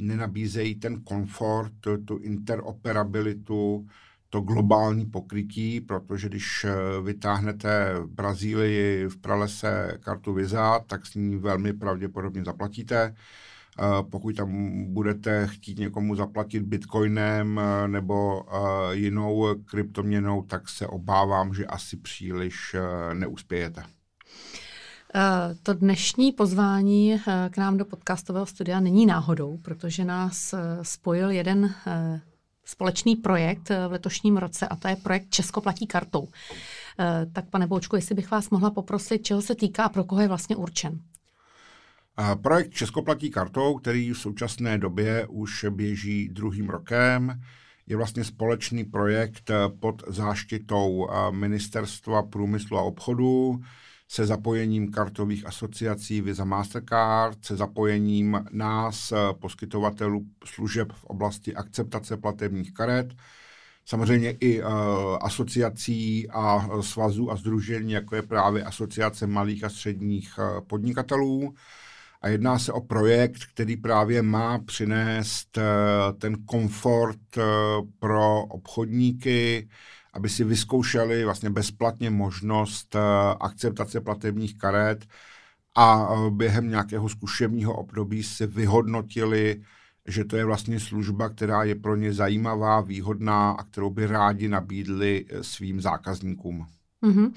nenabízejí 0.02 0.76
ten 0.76 1.02
komfort, 1.02 1.74
tu 2.06 2.18
interoperabilitu, 2.18 3.88
to 4.32 4.42
globální 4.42 5.06
pokrytí, 5.06 5.82
protože 5.82 6.30
když 6.30 6.66
eh, 6.66 7.02
vytáhnete 7.02 7.94
v 8.00 8.08
Brazílii 8.08 9.08
v 9.08 9.18
pralese 9.18 9.98
kartu 10.00 10.34
Visa, 10.34 10.80
tak 10.80 11.06
s 11.06 11.16
ní 11.16 11.36
velmi 11.36 11.74
pravděpodobně 11.74 12.44
zaplatíte. 12.46 13.16
Eh, 13.80 13.84
pokud 14.10 14.36
tam 14.36 14.72
budete 14.94 15.48
chtít 15.48 15.80
někomu 15.80 16.16
zaplatit 16.16 16.64
bitcoinem 16.64 17.60
eh, 17.60 17.88
nebo 17.88 18.46
jinou 18.92 19.48
kryptoměnou, 19.66 20.42
tak 20.42 20.70
se 20.70 20.88
obávám, 20.88 21.54
že 21.54 21.66
asi 21.66 21.98
příliš 21.98 22.76
neuspějete. 23.14 23.84
To 25.64 25.74
dnešní 25.74 26.32
pozvání 26.32 27.22
k 27.50 27.58
nám 27.58 27.78
do 27.78 27.86
podcastového 27.86 28.46
studia 28.46 28.80
není 28.80 29.06
náhodou, 29.06 29.58
protože 29.58 30.06
nás 30.06 30.56
spojil 30.82 31.32
jeden 31.32 31.74
společný 32.66 33.16
projekt 33.16 33.72
eh, 33.72 33.88
v 33.88 33.92
letošním 33.92 34.38
roce 34.38 34.68
a 34.68 34.76
to 34.76 34.88
je 34.88 34.96
projekt 34.96 35.30
Česko 35.30 35.62
platí 35.62 35.88
kartou. 35.88 36.28
Eh, 37.00 37.26
tak 37.34 37.50
pane 37.50 37.68
Boučku, 37.68 37.96
jestli 37.96 38.16
bych 38.16 38.32
vás 38.32 38.50
mohla 38.50 38.72
poprosit, 38.72 39.24
čeho 39.24 39.42
se 39.42 39.56
týká 39.56 39.84
a 39.84 39.90
pro 39.90 40.04
koho 40.04 40.22
je 40.22 40.28
vlastně 40.28 40.56
určen? 40.56 41.00
Projekt 42.42 42.74
Česko 42.74 43.02
platí 43.02 43.32
kartou, 43.32 43.78
který 43.78 44.12
v 44.12 44.18
současné 44.18 44.78
době 44.78 45.28
už 45.28 45.66
běží 45.70 46.30
druhým 46.30 46.70
rokem, 46.70 47.42
je 47.88 47.98
vlastně 47.98 48.24
společný 48.24 48.84
projekt 48.84 49.50
eh, 49.50 49.56
pod 49.80 50.04
záštitou 50.08 51.08
Ministerstva 51.32 52.24
průmyslu 52.24 52.78
a 52.78 52.82
obchodu, 52.82 53.62
se 54.12 54.26
zapojením 54.26 54.92
kartových 54.92 55.48
asociací 55.48 56.22
Visa 56.22 56.44
Mastercard, 56.44 57.46
se 57.46 57.56
zapojením 57.56 58.46
nás, 58.52 59.12
eh, 59.12 59.16
poskytovatelů 59.40 60.26
služeb 60.46 60.94
v 60.94 61.04
oblasti 61.04 61.56
akceptace 61.56 62.18
platebních 62.18 62.74
karet, 62.74 63.14
samozřejmě 63.86 64.32
i 64.32 64.64
uh, 64.64 64.70
asociací 65.22 66.30
a 66.30 66.70
svazů 66.82 67.32
a 67.32 67.36
združení, 67.36 67.92
jako 67.92 68.16
je 68.16 68.22
právě 68.22 68.64
Asociace 68.64 69.28
malých 69.28 69.64
a 69.64 69.70
středních 69.70 70.40
podnikatelů. 70.68 71.54
A 72.22 72.28
jedná 72.28 72.60
se 72.60 72.74
o 72.74 72.82
projekt, 72.82 73.46
který 73.54 73.78
právě 73.78 74.22
má 74.22 74.60
přinést 74.60 75.58
uh, 75.58 75.64
ten 76.20 76.46
komfort 76.46 77.38
uh, 77.38 77.44
pro 78.00 78.44
obchodníky, 78.44 79.70
aby 80.14 80.30
si 80.30 80.44
vyzkoušeli 80.44 81.26
vlastně 81.26 81.50
bezplatně 81.50 82.10
možnost 82.10 82.96
eh, 82.96 83.00
akceptace 83.40 84.02
platebních 84.02 84.58
karet 84.58 85.06
a 85.76 86.08
eh, 86.12 86.30
během 86.30 86.70
nějakého 86.70 87.10
zkušebního 87.10 87.76
období 87.76 88.24
si 88.24 88.48
vyhodnotili, 88.48 89.62
že 90.08 90.26
to 90.26 90.38
je 90.38 90.46
vlastně 90.46 90.80
služba, 90.80 91.30
která 91.30 91.64
je 91.64 91.76
pro 91.76 91.96
ně 91.96 92.14
zajímavá, 92.14 92.82
výhodná 92.82 93.52
a 93.52 93.64
kterou 93.64 93.90
by 93.90 94.08
rádi 94.08 94.48
nabídli 94.48 95.26
eh, 95.30 95.44
svým 95.44 95.82
zákazníkům. 95.82 96.66
Mm-hmm. 97.04 97.34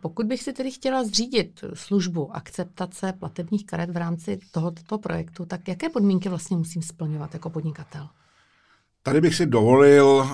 Pokud 0.00 0.26
bych 0.26 0.42
si 0.42 0.52
tedy 0.52 0.70
chtěla 0.70 1.04
zřídit 1.04 1.64
službu 1.74 2.36
akceptace 2.36 3.12
platebních 3.12 3.66
karet 3.66 3.90
v 3.90 3.96
rámci 3.96 4.38
tohoto 4.50 4.98
projektu, 4.98 5.46
tak 5.46 5.68
jaké 5.68 5.88
podmínky 5.88 6.28
vlastně 6.28 6.56
musím 6.56 6.82
splňovat 6.82 7.34
jako 7.34 7.50
podnikatel? 7.50 8.08
Tady 9.02 9.20
bych 9.20 9.34
si 9.34 9.46
dovolil 9.46 10.06
uh, 10.06 10.30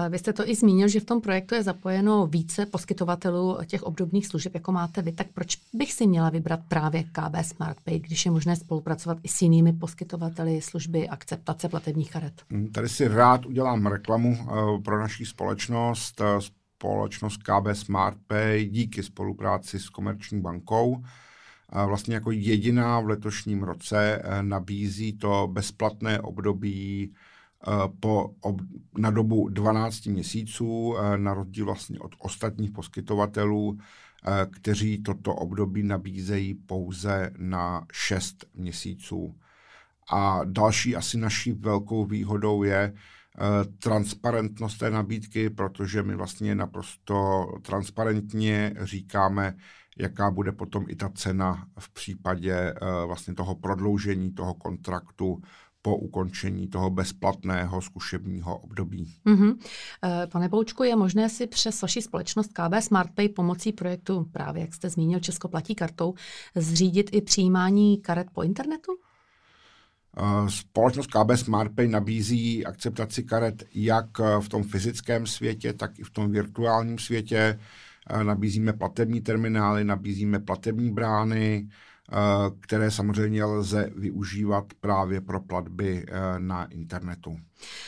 Vy 0.10 0.20
jste 0.20 0.34
to 0.34 0.50
i 0.50 0.56
zmínil, 0.56 0.88
že 0.88 1.00
v 1.00 1.06
tom 1.06 1.22
projektu 1.22 1.56
je 1.56 1.64
zapojeno 1.64 2.28
více 2.28 2.66
poskytovatelů 2.66 3.58
těch 3.66 3.84
obdobných 3.84 4.28
služeb, 4.28 4.54
jako 4.54 4.72
máte 4.72 5.02
vy, 5.02 5.12
tak 5.12 5.28
proč 5.34 5.58
bych 5.74 5.94
si 5.94 6.08
měla 6.08 6.30
vybrat 6.30 6.60
právě 6.68 7.04
KB 7.04 7.36
SmartPay, 7.42 8.00
když 8.00 8.26
je 8.26 8.32
možné 8.32 8.56
spolupracovat 8.56 9.18
i 9.24 9.28
s 9.28 9.42
jinými 9.42 9.74
poskytovateli 9.74 10.62
služby 10.62 11.10
akceptace 11.10 11.70
platebních 11.70 12.12
karet? 12.12 12.42
Tady 12.72 12.90
si 12.90 13.08
rád 13.08 13.46
udělám 13.46 13.86
reklamu 13.86 14.38
uh, 14.42 14.84
pro 14.84 15.00
naší 15.00 15.26
společnost. 15.26 16.22
Společnost 16.80 17.38
KB 17.44 17.68
SmartPay 17.74 18.66
díky 18.66 19.04
spolupráci 19.04 19.80
s 19.80 19.90
Komerční 19.90 20.42
bankou 20.42 21.04
vlastně 21.72 22.14
jako 22.14 22.32
jediná 22.32 23.00
v 23.00 23.08
letošním 23.08 23.64
roce 23.64 24.22
eh, 24.24 24.44
nabízí 24.44 25.14
to 25.14 25.48
bezplatné 25.52 26.20
období 26.20 27.14
eh, 27.68 27.72
po, 28.00 28.36
ob, 28.42 28.62
na 28.98 29.12
dobu 29.12 29.50
12 29.50 30.06
měsíců, 30.06 30.96
eh, 30.98 31.18
na 31.18 31.34
rozdíl 31.34 31.66
vlastně 31.66 32.00
od 32.00 32.12
ostatních 32.20 32.72
poskytovatelů, 32.72 33.78
kteří 34.52 35.04
toto 35.04 35.36
období 35.36 35.84
nabízejí 35.84 36.54
pouze 36.54 37.32
na 37.38 37.86
6 37.92 38.46
měsíců. 38.56 39.36
A 40.12 40.42
další 40.44 40.96
asi 40.96 41.18
naší 41.18 41.52
velkou 41.52 42.06
výhodou 42.06 42.64
je, 42.64 42.94
transparentnost 43.84 44.78
té 44.78 44.92
nabídky, 44.92 45.50
protože 45.50 46.04
my 46.04 46.16
vlastně 46.16 46.56
naprosto 46.56 47.46
transparentně 47.62 48.76
říkáme, 48.82 49.56
jaká 49.98 50.32
bude 50.32 50.52
potom 50.52 50.86
i 50.88 50.96
ta 50.96 51.10
cena 51.10 51.68
v 51.80 51.94
případě 51.94 52.74
vlastně 53.06 53.34
toho 53.34 53.56
prodloužení 53.56 54.32
toho 54.32 54.54
kontraktu 54.54 55.42
po 55.82 55.98
ukončení 55.98 56.68
toho 56.68 56.90
bezplatného 56.90 57.82
zkušebního 57.82 58.58
období. 58.58 59.16
Mm-hmm. 59.26 59.58
Pane 60.32 60.50
Poučku, 60.50 60.84
je 60.84 60.96
možné 60.96 61.30
si 61.30 61.48
přes 61.48 61.82
vaši 61.82 62.02
společnost 62.02 62.52
KB 62.54 62.74
SmartPay 62.80 63.30
pomocí 63.30 63.72
projektu, 63.72 64.26
právě 64.32 64.62
jak 64.62 64.74
jste 64.74 64.90
zmínil, 64.90 65.20
Česko 65.20 65.48
platí 65.48 65.76
kartou, 65.76 66.14
zřídit 66.56 67.10
i 67.14 67.22
přijímání 67.22 67.98
karet 67.98 68.28
po 68.34 68.44
internetu? 68.44 68.92
Eh, 70.18 70.50
společnost 70.50 71.08
KB 71.08 71.32
SmartPay 71.36 71.88
nabízí 71.88 72.66
akceptaci 72.66 73.24
karet 73.24 73.64
jak 73.74 74.20
v 74.40 74.50
tom 74.50 74.64
fyzickém 74.64 75.28
světě, 75.28 75.74
tak 75.74 76.00
i 76.00 76.04
v 76.04 76.10
tom 76.10 76.32
virtuálním 76.32 77.00
světě. 77.00 77.60
Eh, 78.10 78.24
nabízíme 78.24 78.74
platební 78.74 79.22
terminály, 79.22 79.84
nabízíme 79.84 80.40
platební 80.40 80.92
brány, 80.92 81.68
Eh, 82.12 82.52
které 82.60 82.92
samozřejmě 82.92 83.44
lze 83.44 83.90
využívat 83.96 84.66
právě 84.80 85.22
pro 85.22 85.40
platby 85.40 86.06
eh, 86.08 86.40
na 86.40 86.66
internetu. 86.66 87.40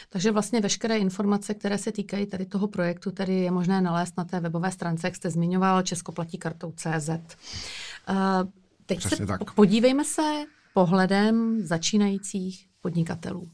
Takže 0.09 0.31
vlastně 0.31 0.61
veškeré 0.61 0.97
informace, 0.97 1.53
které 1.53 1.77
se 1.77 1.91
týkají 1.91 2.25
tady 2.25 2.45
toho 2.45 2.67
projektu, 2.67 3.11
tady 3.11 3.33
je 3.33 3.51
možné 3.51 3.81
nalézt 3.81 4.17
na 4.17 4.23
té 4.23 4.39
webové 4.39 4.71
stránce, 4.71 5.07
jak 5.07 5.15
jste 5.15 5.29
zmiňoval, 5.29 5.81
Česko 5.81 6.11
platí 6.11 6.37
kartou 6.37 6.71
CZ. 6.71 7.09
Eh, 7.09 8.13
teď 8.85 8.97
Přesně 8.97 9.17
se 9.17 9.25
tak. 9.25 9.53
podívejme 9.53 10.05
se 10.05 10.45
pohledem 10.73 11.61
začínajících 11.61 12.67
podnikatelů. 12.81 13.49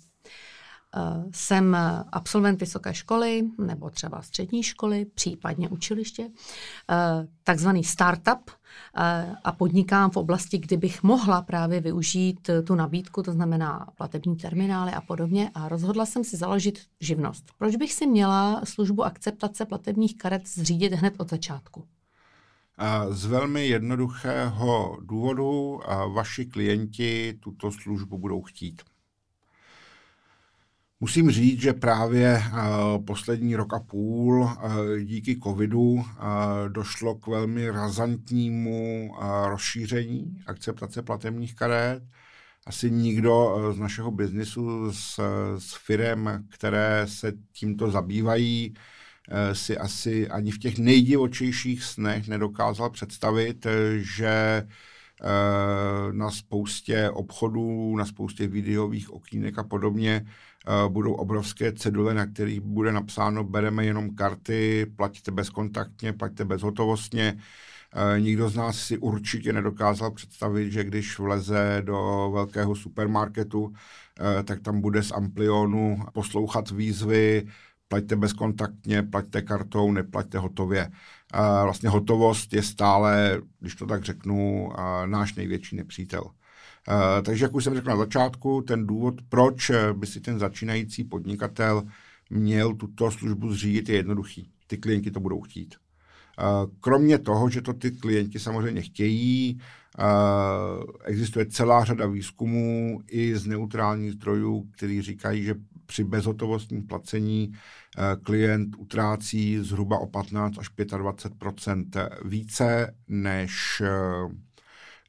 Jsem 1.32 1.78
absolvent 2.12 2.60
vysoké 2.60 2.94
školy 2.94 3.44
nebo 3.58 3.90
třeba 3.90 4.22
střední 4.22 4.64
školy, 4.64 5.06
případně 5.06 5.70
učiliště, 5.70 6.30
takzvaný 7.44 7.84
startup 7.84 8.52
a 9.44 9.52
podnikám 9.52 10.12
v 10.12 10.18
oblasti, 10.18 10.58
kdy 10.58 10.78
bych 10.78 11.04
mohla 11.04 11.42
právě 11.42 11.82
využít 11.82 12.50
tu 12.64 12.76
nabídku, 12.76 13.24
to 13.24 13.32
znamená 13.32 13.88
platební 13.98 14.36
terminály 14.36 14.92
a 14.92 15.02
podobně 15.02 15.52
a 15.54 15.70
rozhodla 15.70 16.06
jsem 16.06 16.24
si 16.24 16.38
založit 16.38 16.80
živnost. 17.00 17.46
Proč 17.58 17.76
bych 17.76 17.94
si 17.94 18.08
měla 18.08 18.62
službu 18.64 19.04
akceptace 19.04 19.66
platebních 19.66 20.18
karet 20.18 20.48
zřídit 20.48 20.94
hned 20.94 21.14
od 21.18 21.30
začátku? 21.30 21.86
Z 23.10 23.26
velmi 23.26 23.68
jednoduchého 23.68 24.98
důvodu 25.02 25.80
vaši 26.14 26.46
klienti 26.46 27.38
tuto 27.40 27.72
službu 27.72 28.18
budou 28.18 28.42
chtít. 28.42 28.82
Musím 31.00 31.32
říct, 31.32 31.62
že 31.62 31.74
právě 31.74 32.38
uh, 32.38 33.06
poslední 33.06 33.56
rok 33.56 33.74
a 33.74 33.80
půl 33.80 34.42
uh, 34.42 34.52
díky 35.00 35.40
covidu 35.40 35.80
uh, 35.80 36.04
došlo 36.68 37.16
k 37.16 37.28
velmi 37.28 37.70
razantnímu 37.70 39.12
rozšíření 39.46 40.44
akceptace 40.48 41.02
platebních 41.02 41.56
karet. 41.56 42.04
Asi 42.66 42.92
nikdo 42.92 43.58
z 43.76 43.80
našeho 43.80 44.12
biznisu, 44.12 44.92
s, 44.94 45.20
s 45.58 45.74
firem, 45.86 46.46
které 46.50 47.06
se 47.08 47.34
tímto 47.52 47.92
zabývají, 47.92 48.74
si 49.54 49.78
asi 49.78 50.28
ani 50.28 50.52
v 50.52 50.60
těch 50.60 50.78
nejdivočejších 50.78 51.84
snech 51.84 52.28
nedokázal 52.28 52.90
představit, 52.90 53.68
že 53.98 54.68
na 56.12 56.32
spoustě 56.32 57.10
obchodů, 57.10 57.96
na 57.96 58.06
spoustě 58.06 58.48
videových 58.48 59.14
okýnek 59.14 59.60
a 59.60 59.64
podobně 59.64 60.26
budou 60.88 61.14
obrovské 61.14 61.74
cedule, 61.74 62.14
na 62.14 62.26
kterých 62.26 62.62
bude 62.62 62.92
napsáno 62.92 63.44
bereme 63.44 63.86
jenom 63.86 64.16
karty, 64.16 64.86
platíte 64.96 65.32
bezkontaktně, 65.32 66.14
platíte 66.14 66.46
bezhotovostně. 66.46 67.38
Nikdo 68.20 68.50
z 68.50 68.56
nás 68.56 68.80
si 68.80 68.98
určitě 68.98 69.54
nedokázal 69.54 70.12
představit, 70.12 70.72
že 70.72 70.84
když 70.84 71.20
vleze 71.20 71.82
do 71.86 72.32
velkého 72.34 72.76
supermarketu, 72.76 73.74
tak 74.44 74.60
tam 74.60 74.82
bude 74.82 75.04
z 75.04 75.12
Amplionu 75.12 76.00
poslouchat 76.14 76.72
výzvy, 76.72 77.48
plaťte 77.88 78.16
bezkontaktně, 78.16 79.04
plaťte 79.04 79.42
kartou, 79.42 79.92
neplaťte 79.92 80.38
hotově. 80.38 80.92
Vlastně 81.64 81.90
hotovost 81.90 82.54
je 82.54 82.64
stále, 82.64 83.42
když 83.60 83.76
to 83.76 83.86
tak 83.86 84.04
řeknu, 84.04 84.70
náš 85.06 85.36
největší 85.36 85.76
nepřítel. 85.76 86.24
Takže, 87.24 87.46
jak 87.46 87.56
už 87.56 87.64
jsem 87.64 87.76
řekl 87.76 87.90
na 87.90 87.98
začátku, 87.98 88.62
ten 88.62 88.88
důvod, 88.88 89.16
proč 89.30 89.72
by 89.94 90.08
si 90.08 90.22
ten 90.22 90.40
začínající 90.40 91.04
podnikatel 91.04 91.84
měl 92.30 92.76
tuto 92.76 93.12
službu 93.12 93.54
zřídit, 93.54 93.90
je 93.90 93.96
jednoduchý. 93.96 94.52
Ty 94.68 94.78
klienti 94.78 95.12
to 95.12 95.20
budou 95.20 95.42
chtít. 95.42 95.76
Kromě 96.80 97.20
toho, 97.20 97.50
že 97.50 97.62
to 97.62 97.74
ty 97.74 97.92
klienti 97.92 98.40
samozřejmě 98.40 98.82
chtějí, 98.82 99.60
existuje 101.04 101.46
celá 101.46 101.84
řada 101.84 102.08
výzkumů 102.08 103.02
i 103.08 103.36
z 103.36 103.46
neutrálních 103.46 104.12
zdrojů, 104.12 104.68
který 104.72 105.02
říkají, 105.02 105.44
že 105.44 105.56
při 105.88 106.04
bezhotovostním 106.04 106.88
placení 106.88 107.52
klient 108.24 108.76
utrácí 108.78 109.58
zhruba 109.60 110.00
o 110.00 110.08
15 110.08 110.60
až 110.60 110.70
25% 110.78 112.10
více 112.26 112.96
než 113.08 113.82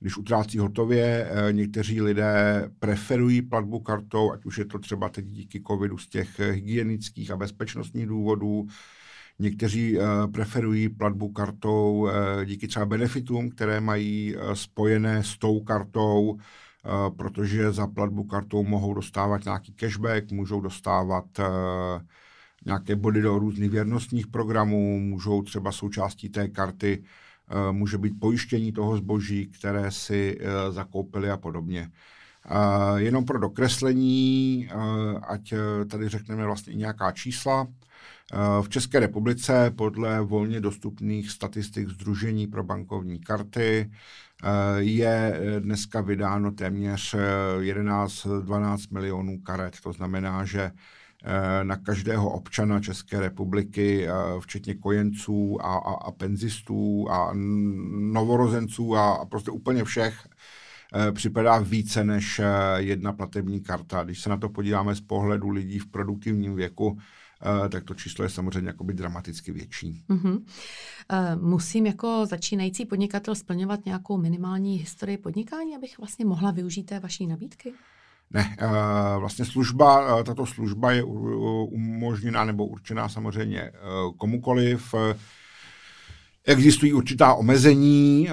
když 0.00 0.16
utrácí 0.16 0.58
hotově, 0.58 1.30
eh, 1.30 1.52
někteří 1.52 2.02
lidé 2.02 2.70
preferují 2.78 3.42
platbu 3.42 3.80
kartou, 3.80 4.32
ať 4.32 4.44
už 4.44 4.58
je 4.58 4.64
to 4.64 4.78
třeba 4.78 5.08
teď 5.08 5.24
díky 5.26 5.62
covidu 5.66 5.98
z 5.98 6.08
těch 6.08 6.38
hygienických 6.38 7.30
a 7.30 7.36
bezpečnostních 7.36 8.06
důvodů, 8.06 8.66
Někteří 9.40 9.98
preferují 10.32 10.88
platbu 10.88 11.28
kartou 11.28 12.08
díky 12.44 12.68
třeba 12.68 12.86
benefitům, 12.86 13.50
které 13.50 13.80
mají 13.80 14.36
spojené 14.54 15.24
s 15.24 15.38
tou 15.38 15.60
kartou, 15.60 16.38
protože 17.16 17.72
za 17.72 17.86
platbu 17.86 18.24
kartou 18.24 18.64
mohou 18.64 18.94
dostávat 18.94 19.44
nějaký 19.44 19.72
cashback, 19.72 20.32
můžou 20.32 20.60
dostávat 20.60 21.24
uh, 21.38 21.44
nějaké 22.66 22.96
body 22.96 23.22
do 23.22 23.38
různých 23.38 23.70
věrnostních 23.70 24.26
programů, 24.26 25.00
můžou 25.00 25.42
třeba 25.42 25.72
součástí 25.72 26.28
té 26.28 26.48
karty 26.48 27.04
Eh, 27.50 27.72
může 27.72 27.98
být 27.98 28.20
pojištění 28.20 28.72
toho 28.72 28.96
zboží, 28.96 29.46
které 29.46 29.90
si 29.90 30.38
eh, 30.40 30.72
zakoupili 30.72 31.30
a 31.30 31.36
podobně. 31.36 31.90
Jenom 32.96 33.24
pro 33.24 33.38
dokreslení, 33.38 34.68
eh, 34.70 34.74
ať 35.28 35.54
tady 35.90 36.08
řekneme 36.08 36.44
vlastně 36.44 36.74
nějaká 36.74 37.12
čísla. 37.12 37.66
V 38.62 38.68
České 38.68 39.00
republice 39.00 39.72
podle 39.76 40.20
volně 40.20 40.60
dostupných 40.60 41.30
statistik 41.30 41.88
Združení 41.88 42.46
pro 42.46 42.64
bankovní 42.64 43.20
karty 43.20 43.90
je 44.76 45.40
dneska 45.58 46.00
vydáno 46.00 46.50
téměř 46.50 47.14
11-12 47.58 48.78
milionů 48.90 49.38
karet. 49.38 49.80
To 49.82 49.92
znamená, 49.92 50.44
že 50.44 50.70
Eh, 51.24 51.64
na 51.64 51.76
každého 51.76 52.30
občana 52.30 52.80
České 52.80 53.20
republiky, 53.20 54.06
eh, 54.08 54.12
včetně 54.40 54.74
kojenců 54.74 55.58
a, 55.60 55.76
a, 55.76 55.94
a 55.94 56.10
penzistů 56.10 57.06
a 57.10 57.30
novorozenců 58.12 58.96
a, 58.96 59.14
a 59.14 59.24
prostě 59.24 59.50
úplně 59.50 59.84
všech, 59.84 60.28
eh, 60.94 61.12
připadá 61.12 61.58
více 61.58 62.04
než 62.04 62.40
jedna 62.76 63.12
platební 63.12 63.60
karta. 63.60 64.04
Když 64.04 64.20
se 64.22 64.30
na 64.30 64.36
to 64.36 64.48
podíváme 64.48 64.94
z 64.94 65.00
pohledu 65.00 65.48
lidí 65.50 65.78
v 65.78 65.86
produktivním 65.86 66.54
věku, 66.54 66.98
tak 67.68 67.84
to 67.84 67.94
číslo 67.94 68.24
je 68.24 68.28
samozřejmě 68.28 68.68
jakoby 68.68 68.94
dramaticky 68.94 69.52
větší. 69.52 70.02
Mm-hmm. 70.08 70.42
Musím 71.40 71.86
jako 71.86 72.26
začínající 72.26 72.86
podnikatel 72.86 73.34
splňovat 73.34 73.84
nějakou 73.84 74.18
minimální 74.18 74.76
historii 74.76 75.18
podnikání, 75.18 75.76
abych 75.76 75.98
vlastně 75.98 76.24
mohla 76.24 76.50
využít 76.50 76.82
té 76.82 77.00
vaší 77.00 77.26
nabídky? 77.26 77.72
Ne, 78.30 78.56
vlastně 79.18 79.44
služba, 79.44 80.22
tato 80.22 80.46
služba 80.46 80.92
je 80.92 81.04
umožněná 81.04 82.44
nebo 82.44 82.66
určená 82.66 83.08
samozřejmě 83.08 83.60
eh, 83.60 83.72
komukoliv. 84.16 84.94
Existují 86.48 86.92
určitá 86.92 87.34
omezení, 87.34 88.28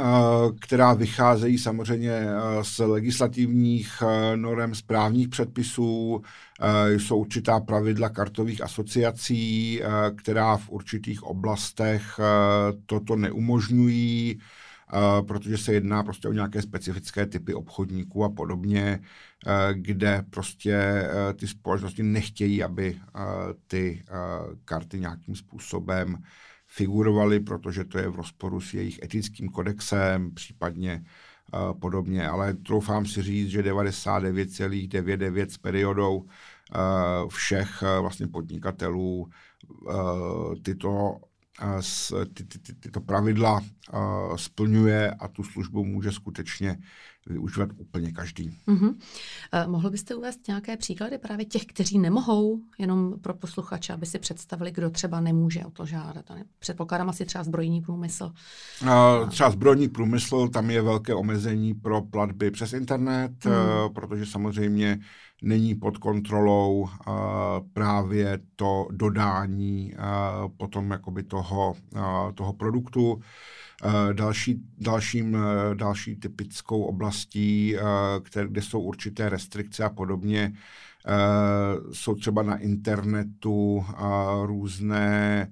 která 0.62 0.94
vycházejí 0.94 1.58
samozřejmě 1.58 2.28
z 2.62 2.80
legislativních 2.80 4.04
norem 4.36 4.76
správních 4.76 5.30
předpisů. 5.30 6.22
Jsou 6.98 7.18
určitá 7.18 7.60
pravidla 7.60 8.10
kartových 8.10 8.64
asociací, 8.64 9.82
která 10.16 10.58
v 10.58 10.70
určitých 10.70 11.24
oblastech 11.24 12.20
toto 12.86 13.16
neumožňují 13.16 14.40
protože 15.28 15.58
se 15.58 15.74
jedná 15.74 16.04
prostě 16.04 16.28
o 16.28 16.34
nějaké 16.34 16.62
specifické 16.62 17.26
typy 17.26 17.54
obchodníků 17.54 18.24
a 18.24 18.30
podobně, 18.30 19.00
kde 19.74 20.24
prostě 20.30 21.04
ty 21.36 21.48
společnosti 21.48 22.04
nechtějí, 22.04 22.64
aby 22.64 22.98
ty 23.68 24.04
karty 24.66 25.00
nějakým 25.00 25.36
způsobem 25.36 26.18
figurovaly, 26.76 27.40
protože 27.40 27.84
to 27.84 27.98
je 27.98 28.10
v 28.10 28.16
rozporu 28.16 28.62
s 28.62 28.74
jejich 28.74 29.04
etickým 29.04 29.50
kodexem, 29.50 30.32
případně 30.32 31.04
podobně, 31.80 32.28
ale 32.28 32.54
troufám 32.54 33.06
si 33.06 33.22
říct, 33.22 33.50
že 33.50 33.64
99,99 33.64 35.48
s 35.50 35.58
periodou 35.58 36.26
všech 37.28 37.84
vlastně 38.02 38.28
podnikatelů 38.28 39.30
tyto 40.64 41.18
ty, 42.34 42.44
ty, 42.44 42.60
ty, 42.60 42.74
tyto 42.74 43.02
pravidla 43.02 43.62
splňuje 44.36 45.12
a 45.12 45.28
tu 45.28 45.44
službu 45.44 45.86
může 45.86 46.12
skutečně 46.12 46.78
využívat 47.26 47.70
úplně 47.78 48.12
každý. 48.12 48.58
Uh-huh. 48.68 48.90
Uh, 48.90 49.72
mohl 49.72 49.90
byste 49.90 50.16
uvést 50.16 50.48
nějaké 50.48 50.78
příklady 50.78 51.18
právě 51.18 51.46
těch, 51.46 51.66
kteří 51.66 52.00
nemohou, 52.00 52.60
jenom 52.78 53.20
pro 53.20 53.34
posluchače, 53.34 53.94
aby 53.94 54.06
si 54.06 54.20
představili, 54.20 54.72
kdo 54.72 54.90
třeba 54.90 55.20
nemůže 55.20 55.66
o 55.66 55.72
to 55.72 55.86
žádat? 55.86 56.26
Předpokládám 56.60 57.10
asi 57.10 57.26
třeba 57.26 57.44
zbrojní 57.44 57.82
průmysl. 57.82 58.34
Uh, 58.82 59.30
třeba 59.30 59.50
zbrojní 59.50 59.88
průmysl, 59.90 60.48
tam 60.48 60.70
je 60.70 60.82
velké 60.82 61.16
omezení 61.16 61.74
pro 61.74 62.02
platby 62.02 62.52
přes 62.52 62.74
internet, 62.74 63.32
uh-huh. 63.40 63.86
uh, 63.86 63.94
protože 63.94 64.26
samozřejmě 64.26 65.00
není 65.46 65.76
pod 65.76 65.98
kontrolou 65.98 66.90
právě 67.74 68.40
to 68.56 68.88
dodání 68.92 69.94
potom 70.58 70.92
jakoby 70.92 71.24
toho, 71.24 71.74
toho 72.36 72.54
produktu. 72.54 73.20
Další, 74.14 74.62
dalším, 74.78 75.38
další 75.74 76.16
typickou 76.16 76.84
oblastí, 76.84 77.76
které, 78.24 78.48
kde 78.48 78.62
jsou 78.62 78.82
určité 78.82 79.30
restrikce 79.30 79.84
a 79.84 79.90
podobně, 79.90 80.54
jsou 81.92 82.16
třeba 82.16 82.44
na 82.44 82.58
internetu 82.58 83.86
různé 84.44 85.52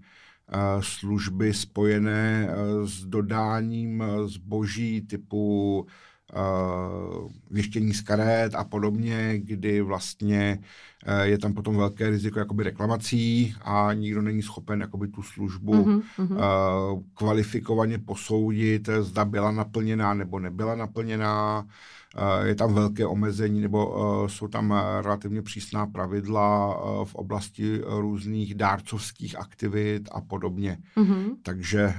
služby 0.79 1.53
spojené 1.53 2.49
s 2.83 3.05
dodáním 3.05 4.03
zboží 4.25 5.01
typu 5.01 5.85
věštění 7.51 7.93
z 7.93 8.01
karet 8.01 8.55
a 8.55 8.63
podobně, 8.63 9.39
kdy 9.39 9.81
vlastně 9.81 10.59
uh, 10.59 10.63
je 11.21 11.37
tam 11.37 11.53
potom 11.53 11.77
velké 11.77 12.09
riziko 12.09 12.39
jakoby 12.39 12.63
reklamací 12.63 13.55
a 13.61 13.93
nikdo 13.93 14.21
není 14.21 14.41
schopen 14.41 14.81
jakoby 14.81 15.07
tu 15.07 15.23
službu 15.23 15.73
mm-hmm. 15.73 17.03
kvalifikovaně 17.13 17.97
posoudit, 17.97 18.89
zda 18.99 19.25
byla 19.25 19.51
naplněná 19.51 20.13
nebo 20.13 20.39
nebyla 20.39 20.75
naplněná. 20.75 21.65
Je 22.43 22.55
tam 22.55 22.73
velké 22.73 23.05
omezení 23.05 23.61
nebo 23.61 24.27
jsou 24.29 24.47
tam 24.47 24.73
relativně 25.01 25.41
přísná 25.41 25.87
pravidla 25.87 26.77
v 27.03 27.15
oblasti 27.15 27.81
různých 27.85 28.55
dárcovských 28.55 29.39
aktivit 29.39 30.09
a 30.11 30.21
podobně. 30.21 30.77
Mm-hmm. 30.97 31.35
Takže 31.43 31.93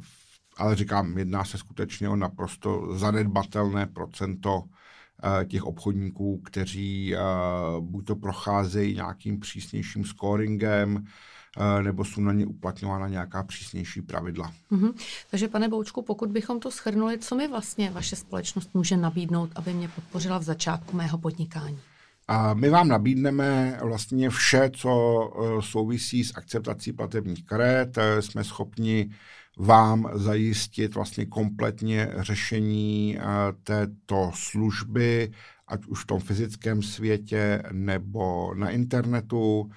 v 0.00 0.19
ale 0.60 0.76
říkám, 0.76 1.18
jedná 1.18 1.44
se 1.44 1.58
skutečně 1.58 2.08
o 2.08 2.16
naprosto 2.16 2.98
zanedbatelné 2.98 3.86
procento 3.86 4.62
eh, 4.62 5.44
těch 5.44 5.64
obchodníků, 5.64 6.38
kteří 6.38 7.14
eh, 7.14 7.18
buď 7.80 8.06
to 8.06 8.16
procházejí 8.16 8.94
nějakým 8.94 9.40
přísnějším 9.40 10.04
scoringem, 10.04 11.04
eh, 11.56 11.82
nebo 11.82 12.04
jsou 12.04 12.20
na 12.20 12.32
ně 12.32 12.46
uplatňována 12.46 13.08
nějaká 13.08 13.42
přísnější 13.42 14.02
pravidla. 14.02 14.52
Mm-hmm. 14.72 14.94
Takže 15.30 15.48
pane 15.48 15.68
Boučku, 15.68 16.02
pokud 16.02 16.30
bychom 16.30 16.60
to 16.60 16.70
schrnuli, 16.70 17.18
co 17.18 17.34
mi 17.34 17.48
vlastně 17.48 17.90
vaše 17.90 18.16
společnost 18.16 18.70
může 18.74 18.96
nabídnout, 18.96 19.50
aby 19.54 19.72
mě 19.72 19.88
podpořila 19.88 20.38
v 20.38 20.42
začátku 20.42 20.96
mého 20.96 21.18
podnikání? 21.18 21.78
A 22.32 22.54
my 22.54 22.70
vám 22.70 22.88
nabídneme 22.88 23.78
vlastně 23.82 24.30
vše, 24.30 24.70
co 24.74 25.30
souvisí 25.60 26.24
s 26.24 26.36
akceptací 26.36 26.92
platebních 26.92 27.44
karet. 27.44 27.98
Jsme 28.20 28.44
schopni 28.44 29.10
vám 29.58 30.10
zajistit 30.14 30.94
vlastně 30.94 31.26
kompletně 31.26 32.12
řešení 32.16 33.18
eh, 33.18 33.22
této 33.64 34.30
služby, 34.34 35.32
ať 35.66 35.86
už 35.86 36.02
v 36.02 36.06
tom 36.06 36.20
fyzickém 36.20 36.82
světě 36.82 37.62
nebo 37.72 38.54
na 38.54 38.70
internetu. 38.70 39.70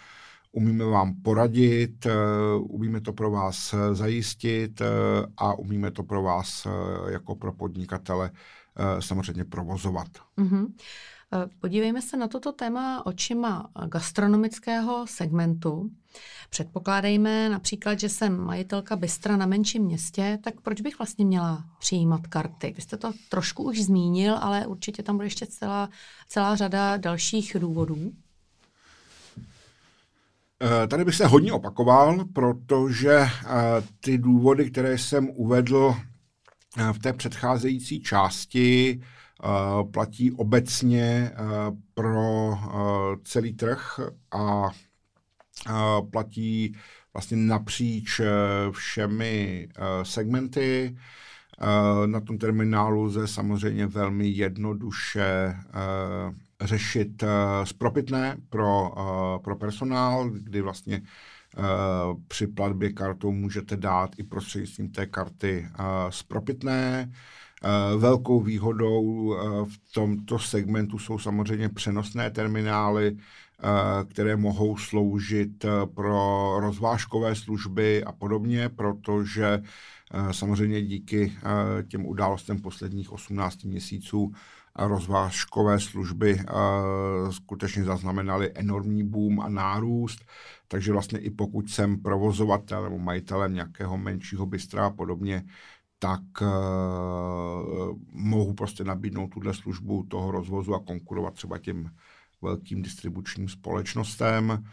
Umíme 0.52 0.86
vám 0.86 1.14
poradit, 1.22 2.08
umíme 2.60 3.02
to 3.02 3.14
pro 3.14 3.32
vás 3.32 3.76
zajistit 3.94 4.82
a 5.38 5.54
umíme 5.54 5.92
to 5.92 6.04
pro 6.04 6.22
vás 6.22 6.68
jako 7.10 7.36
pro 7.36 7.54
podnikatele 7.54 8.32
samozřejmě 9.00 9.46
provozovat. 9.46 10.08
Mm-hmm. 10.38 10.68
Podívejme 11.60 12.02
se 12.02 12.18
na 12.18 12.28
toto 12.28 12.52
téma 12.52 13.06
očima 13.06 13.70
gastronomického 13.86 15.08
segmentu. 15.08 15.90
Předpokládejme 16.50 17.50
například, 17.50 18.00
že 18.00 18.10
jsem 18.10 18.40
majitelka 18.40 18.96
bystra 18.96 19.38
na 19.38 19.46
menším 19.46 19.84
městě, 19.84 20.40
tak 20.44 20.62
proč 20.62 20.82
bych 20.82 21.00
vlastně 21.00 21.26
měla 21.26 21.64
přijímat 21.80 22.28
karty? 22.28 22.74
Vy 22.76 22.82
jste 22.82 22.98
to 22.98 23.12
trošku 23.30 23.64
už 23.64 23.84
zmínil, 23.84 24.38
ale 24.42 24.68
určitě 24.68 25.04
tam 25.04 25.16
bude 25.16 25.26
ještě 25.26 25.46
celá, 25.46 25.90
celá 26.28 26.56
řada 26.56 26.98
dalších 26.98 27.56
důvodů. 27.60 28.12
Eh, 30.64 30.88
tady 30.88 31.06
bych 31.06 31.16
se 31.16 31.26
hodně 31.26 31.54
opakoval, 31.54 32.26
protože 32.34 33.12
eh, 33.12 33.30
ty 34.00 34.18
důvody, 34.18 34.72
které 34.72 34.98
jsem 34.98 35.30
uvedl 35.30 35.96
eh, 36.78 36.94
v 36.94 37.00
té 37.00 37.14
předcházející 37.14 38.02
části, 38.02 39.02
platí 39.92 40.32
obecně 40.32 41.32
pro 41.94 42.58
celý 43.24 43.54
trh 43.54 44.00
a 44.32 44.70
platí 46.12 46.76
vlastně 47.14 47.38
napříč 47.38 48.22
všemi 48.72 49.68
segmenty. 50.04 50.98
Na 52.06 52.20
tom 52.20 52.38
terminálu 52.38 53.04
lze 53.04 53.28
samozřejmě 53.28 53.88
velmi 53.88 54.28
jednoduše 54.28 55.56
řešit 56.62 57.24
spropitné 57.64 58.38
pro, 58.50 58.92
pro 59.44 59.56
personál, 59.56 60.30
kdy 60.30 60.62
vlastně 60.62 61.02
při 62.28 62.48
platbě 62.48 62.94
kartou 62.94 63.32
můžete 63.32 63.78
dát 63.78 64.10
i 64.18 64.24
prostřednictvím 64.24 64.92
té 64.92 65.06
karty 65.06 65.68
spropitné. 66.10 67.12
Velkou 67.98 68.42
výhodou 68.42 69.36
v 69.66 69.94
tomto 69.94 70.40
segmentu 70.40 71.00
jsou 71.00 71.20
samozřejmě 71.20 71.70
přenosné 71.70 72.32
terminály, 72.32 73.18
Eh, 73.66 74.06
které 74.06 74.36
mohou 74.36 74.78
sloužit 74.78 75.66
eh, 75.66 75.70
pro 75.86 76.54
rozvážkové 76.60 77.36
služby 77.36 78.04
a 78.04 78.12
podobně, 78.12 78.70
protože 78.70 79.62
eh, 80.14 80.34
samozřejmě 80.34 80.82
díky 80.82 81.34
těm 81.88 82.06
událostem 82.06 82.62
posledních 82.62 83.12
18 83.12 83.64
měsíců 83.64 84.34
rozvážkové 84.76 85.80
služby 85.80 86.40
skutečně 87.32 87.84
zaznamenaly 87.84 88.52
enormní 88.56 89.04
boom 89.04 89.40
a 89.40 89.50
nárůst, 89.50 90.26
takže 90.68 90.92
vlastně 90.92 91.20
i 91.20 91.30
pokud 91.30 91.70
jsem 91.70 92.00
provozovatel 92.00 92.84
nebo 92.84 92.98
majitelem 92.98 93.54
nějakého 93.54 93.98
menšího 93.98 94.46
bystra 94.46 94.86
a 94.86 94.90
podobně, 94.90 95.44
tak 96.04 96.22
uh, 96.42 97.98
mohu 98.12 98.54
prostě 98.54 98.84
nabídnout 98.84 99.28
tuhle 99.28 99.54
službu 99.54 100.04
toho 100.04 100.32
rozvozu 100.32 100.76
a 100.76 100.80
konkurovat 100.80 101.34
třeba 101.34 101.58
těm 101.58 101.92
velkým 102.42 102.82
distribučním 102.82 103.50
společnostem. 103.50 104.64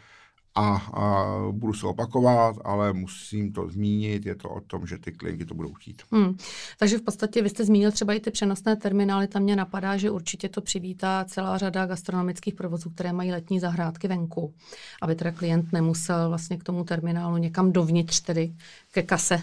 A, 0.55 0.75
a 0.75 1.25
budu 1.51 1.73
se 1.73 1.87
opakovat, 1.87 2.55
ale 2.63 2.93
musím 2.93 3.53
to 3.53 3.69
zmínit, 3.69 4.25
je 4.25 4.35
to 4.35 4.49
o 4.49 4.61
tom, 4.61 4.87
že 4.87 4.97
ty 4.97 5.11
klienti 5.11 5.45
to 5.45 5.53
budou 5.53 5.73
chtít. 5.73 6.01
Hmm. 6.11 6.37
Takže 6.79 6.97
v 6.97 7.01
podstatě 7.01 7.41
vy 7.41 7.49
jste 7.49 7.65
zmínil 7.65 7.91
třeba 7.91 8.13
i 8.13 8.19
ty 8.19 8.31
přenosné 8.31 8.75
terminály, 8.75 9.27
tam 9.27 9.43
mě 9.43 9.55
napadá, 9.55 9.97
že 9.97 10.11
určitě 10.11 10.49
to 10.49 10.61
přivítá 10.61 11.25
celá 11.27 11.57
řada 11.57 11.85
gastronomických 11.85 12.55
provozů, 12.55 12.89
které 12.89 13.13
mají 13.13 13.31
letní 13.31 13.59
zahrádky 13.59 14.07
venku, 14.07 14.53
aby 15.01 15.15
teda 15.15 15.31
klient 15.31 15.73
nemusel 15.73 16.29
vlastně 16.29 16.57
k 16.57 16.63
tomu 16.63 16.83
terminálu 16.83 17.37
někam 17.37 17.71
dovnitř, 17.71 18.19
tedy 18.21 18.53
ke 18.91 19.03
kase 19.03 19.41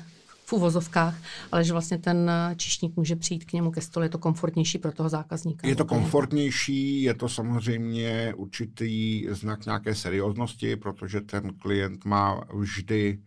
v 0.48 0.52
uvozovkách, 0.52 1.14
ale 1.52 1.64
že 1.64 1.72
vlastně 1.72 1.98
ten 1.98 2.30
eh, 2.30 2.54
čišník 2.56 2.96
může 2.96 3.16
přijít 3.16 3.44
k 3.44 3.52
němu 3.52 3.70
ke 3.70 3.80
stolu, 3.80 4.04
je 4.04 4.08
to 4.08 4.18
komfortnější 4.18 4.78
pro 4.78 4.92
toho 4.92 5.08
zákazníka. 5.08 5.68
Je 5.68 5.76
to 5.76 5.84
komfortnější, 5.84 7.02
je 7.02 7.14
to 7.14 7.28
samozřejmě 7.28 8.34
určitý 8.36 9.26
znak 9.30 9.66
nějaké 9.66 9.94
serióznosti, 9.94 10.76
protože 10.76 11.20
ten 11.20 11.54
klient 11.54 12.04
má 12.04 12.40
vždy 12.54 13.18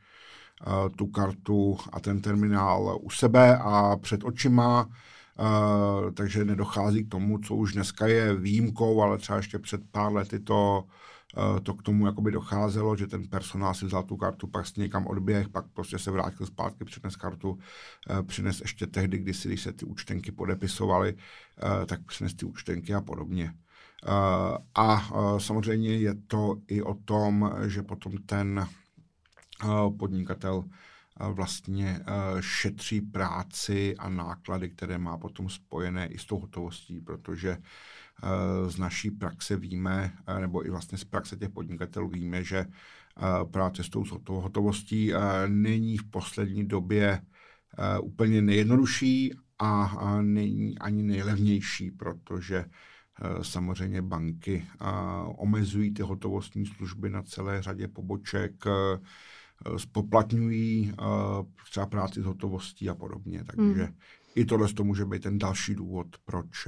uh, 0.68 0.90
tu 0.96 1.08
kartu 1.08 1.78
a 1.92 2.00
ten 2.00 2.22
terminál 2.22 3.00
u 3.02 3.10
sebe 3.10 3.58
a 3.58 3.98
před 4.02 4.24
očima, 4.24 4.86
uh, 4.86 6.12
takže 6.12 6.46
nedochází 6.46 7.04
k 7.04 7.12
tomu, 7.12 7.40
co 7.40 7.56
už 7.56 7.74
dneska 7.74 8.08
je 8.08 8.36
výjimkou, 8.36 9.02
ale 9.02 9.18
třeba 9.18 9.38
ještě 9.38 9.60
před 9.60 9.82
pár 9.92 10.14
lety 10.14 10.40
to 10.40 10.84
Eh, 10.84 11.21
to 11.64 11.74
k 11.74 11.84
tomu 11.84 12.06
jakoby 12.06 12.32
docházelo, 12.32 12.96
že 12.96 13.08
ten 13.08 13.28
personál 13.28 13.74
si 13.74 13.86
vzal 13.86 14.04
tu 14.04 14.18
kartu, 14.18 14.48
pak 14.48 14.68
si 14.68 14.82
někam 14.82 15.08
odběh, 15.08 15.50
pak 15.50 15.66
prostě 15.74 16.00
se 16.00 16.12
vrátil 16.12 16.46
zpátky, 16.46 16.86
přines 16.86 17.16
kartu, 17.16 17.60
eh, 18.10 18.24
přines 18.24 18.62
ještě 18.62 18.88
tehdy, 18.88 19.18
kdy 19.18 19.34
si, 19.34 19.48
když 19.48 19.62
se 19.62 19.74
ty 19.74 19.86
účtenky 19.86 20.32
podepisovaly, 20.32 21.16
eh, 21.18 21.86
tak 21.86 22.06
přines 22.06 22.34
ty 22.34 22.46
účtenky 22.46 22.94
a 22.94 23.02
podobně. 23.02 23.54
A 24.76 25.10
samozřejmě 25.38 25.98
je 25.98 26.16
to 26.28 26.56
i 26.68 26.82
o 26.82 26.94
tom, 26.94 27.54
že 27.66 27.84
potom 27.84 28.18
ten 28.18 28.68
podnikatel 30.00 30.64
vlastně 31.20 32.00
šetří 32.40 33.02
práci 33.02 33.98
a 33.98 34.10
náklady, 34.10 34.70
které 34.70 34.98
má 34.98 35.18
potom 35.18 35.50
spojené 35.50 36.08
i 36.08 36.18
s 36.18 36.26
tou 36.26 36.40
hotovostí, 36.40 37.02
protože 37.02 37.58
z 38.68 38.78
naší 38.78 39.12
praxe 39.12 39.56
víme, 39.58 40.14
nebo 40.40 40.66
i 40.66 40.70
vlastně 40.70 40.98
z 40.98 41.04
praxe 41.04 41.38
těch 41.38 41.50
podnikatelů 41.50 42.10
víme, 42.10 42.44
že 42.44 42.66
práce 43.52 43.84
s 43.84 43.90
tou 43.90 44.04
hotovostí 44.28 45.12
není 45.48 45.98
v 45.98 46.10
poslední 46.10 46.66
době 46.66 47.22
úplně 48.02 48.42
nejjednodušší 48.42 49.34
a 49.60 50.22
není 50.22 50.80
ani 50.80 51.04
nejlevnější, 51.04 51.92
protože 51.92 52.66
samozřejmě 53.42 54.02
banky 54.02 54.66
omezují 55.38 55.94
ty 55.94 56.02
hotovostní 56.02 56.66
služby 56.66 57.10
na 57.10 57.24
celé 57.24 57.62
řadě 57.62 57.88
poboček, 57.88 58.64
spoplatňují 59.78 60.94
třeba 61.70 61.86
práci 61.86 62.22
s 62.22 62.26
hotovostí 62.26 62.90
a 62.90 62.96
podobně. 62.96 63.44
Takže 63.44 63.84
hmm. 63.84 63.96
i 64.36 64.46
tohle 64.46 64.74
to 64.74 64.84
může 64.84 65.06
být 65.06 65.24
ten 65.24 65.38
další 65.38 65.76
důvod, 65.76 66.08
proč 66.26 66.68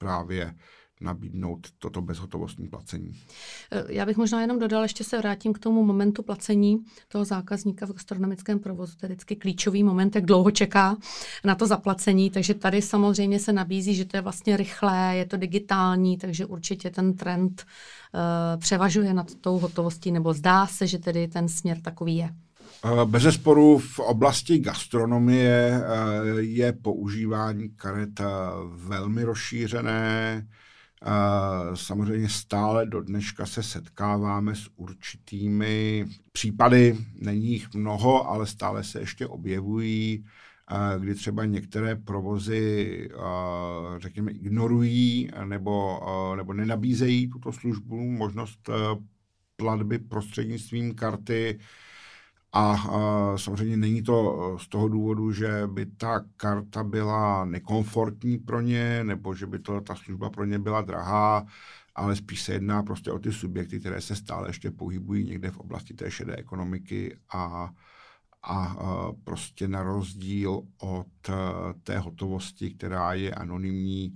právě 0.00 0.54
nabídnout 1.00 1.66
toto 1.78 2.02
bezhotovostní 2.02 2.68
placení. 2.68 3.12
Eh, 3.72 3.84
já 3.88 4.06
bych 4.06 4.16
možná 4.16 4.40
jenom 4.40 4.58
dodal, 4.58 4.82
ještě 4.82 5.04
se 5.04 5.18
vrátím 5.18 5.52
k 5.52 5.58
tomu 5.58 5.84
momentu 5.84 6.22
placení 6.22 6.84
toho 7.08 7.24
zákazníka 7.24 7.86
v 7.86 7.92
gastronomickém 7.92 8.58
provozu. 8.58 8.96
To 8.96 9.06
je 9.06 9.08
vždycky 9.08 9.36
klíčový 9.36 9.82
moment, 9.82 10.14
jak 10.14 10.24
dlouho 10.26 10.50
čeká 10.50 10.96
na 11.44 11.54
to 11.54 11.66
zaplacení. 11.66 12.30
Takže 12.30 12.54
tady 12.54 12.82
samozřejmě 12.82 13.38
se 13.38 13.52
nabízí, 13.52 13.94
že 13.94 14.04
to 14.04 14.16
je 14.16 14.20
vlastně 14.20 14.56
rychlé, 14.56 15.16
je 15.16 15.26
to 15.26 15.36
digitální, 15.36 16.18
takže 16.18 16.46
určitě 16.46 16.90
ten 16.90 17.14
trend 17.14 17.66
uh, 18.14 18.60
převažuje 18.60 19.14
nad 19.14 19.34
tou 19.34 19.58
hotovostí, 19.58 20.12
nebo 20.12 20.32
zdá 20.32 20.66
se, 20.66 20.86
že 20.86 20.98
tedy 20.98 21.28
ten 21.28 21.48
směr 21.48 21.80
takový 21.80 22.16
je. 22.16 22.30
Eh, 22.84 23.04
bez 23.04 23.22
zesporu 23.22 23.78
v 23.78 23.98
oblasti 23.98 24.58
gastronomie 24.58 25.82
je 26.38 26.72
používání 26.72 27.68
karet 27.68 28.20
velmi 28.74 29.24
rozšířené. 29.24 30.46
Samozřejmě 31.74 32.28
stále 32.28 32.86
do 32.86 33.00
dneška 33.00 33.46
se 33.46 33.62
setkáváme 33.62 34.54
s 34.54 34.70
určitými 34.76 36.06
případy, 36.32 36.98
není 37.14 37.46
jich 37.46 37.74
mnoho, 37.74 38.28
ale 38.30 38.46
stále 38.46 38.84
se 38.84 39.00
ještě 39.00 39.26
objevují, 39.26 40.24
kdy 40.98 41.14
třeba 41.14 41.44
některé 41.44 41.96
provozy, 41.96 43.08
řekněme, 43.98 44.32
ignorují 44.32 45.30
nebo, 45.44 46.00
nebo 46.36 46.52
nenabízejí 46.52 47.30
tuto 47.30 47.52
službu, 47.52 48.10
možnost 48.10 48.70
platby 49.56 49.98
prostřednictvím 49.98 50.94
karty, 50.94 51.58
a, 52.52 52.76
samozřejmě 53.36 53.76
není 53.76 54.02
to 54.02 54.56
z 54.60 54.68
toho 54.68 54.88
důvodu, 54.88 55.32
že 55.32 55.62
by 55.66 55.86
ta 55.86 56.24
karta 56.36 56.84
byla 56.84 57.44
nekomfortní 57.44 58.38
pro 58.38 58.60
ně, 58.60 59.04
nebo 59.04 59.34
že 59.34 59.46
by 59.46 59.58
to, 59.58 59.80
ta 59.80 59.94
služba 59.94 60.30
pro 60.30 60.44
ně 60.44 60.58
byla 60.58 60.80
drahá, 60.80 61.46
ale 61.94 62.16
spíš 62.16 62.42
se 62.42 62.52
jedná 62.52 62.82
prostě 62.82 63.10
o 63.10 63.18
ty 63.18 63.32
subjekty, 63.32 63.80
které 63.80 64.00
se 64.00 64.16
stále 64.16 64.48
ještě 64.48 64.70
pohybují 64.70 65.24
někde 65.24 65.50
v 65.50 65.58
oblasti 65.58 65.94
té 65.94 66.10
šedé 66.10 66.36
ekonomiky 66.36 67.16
a, 67.32 67.70
a, 68.42 68.64
a 68.64 69.12
prostě 69.24 69.68
na 69.68 69.82
rozdíl 69.82 70.62
od 70.78 71.30
té 71.82 71.98
hotovosti, 71.98 72.70
která 72.70 73.14
je 73.14 73.34
anonymní, 73.34 74.14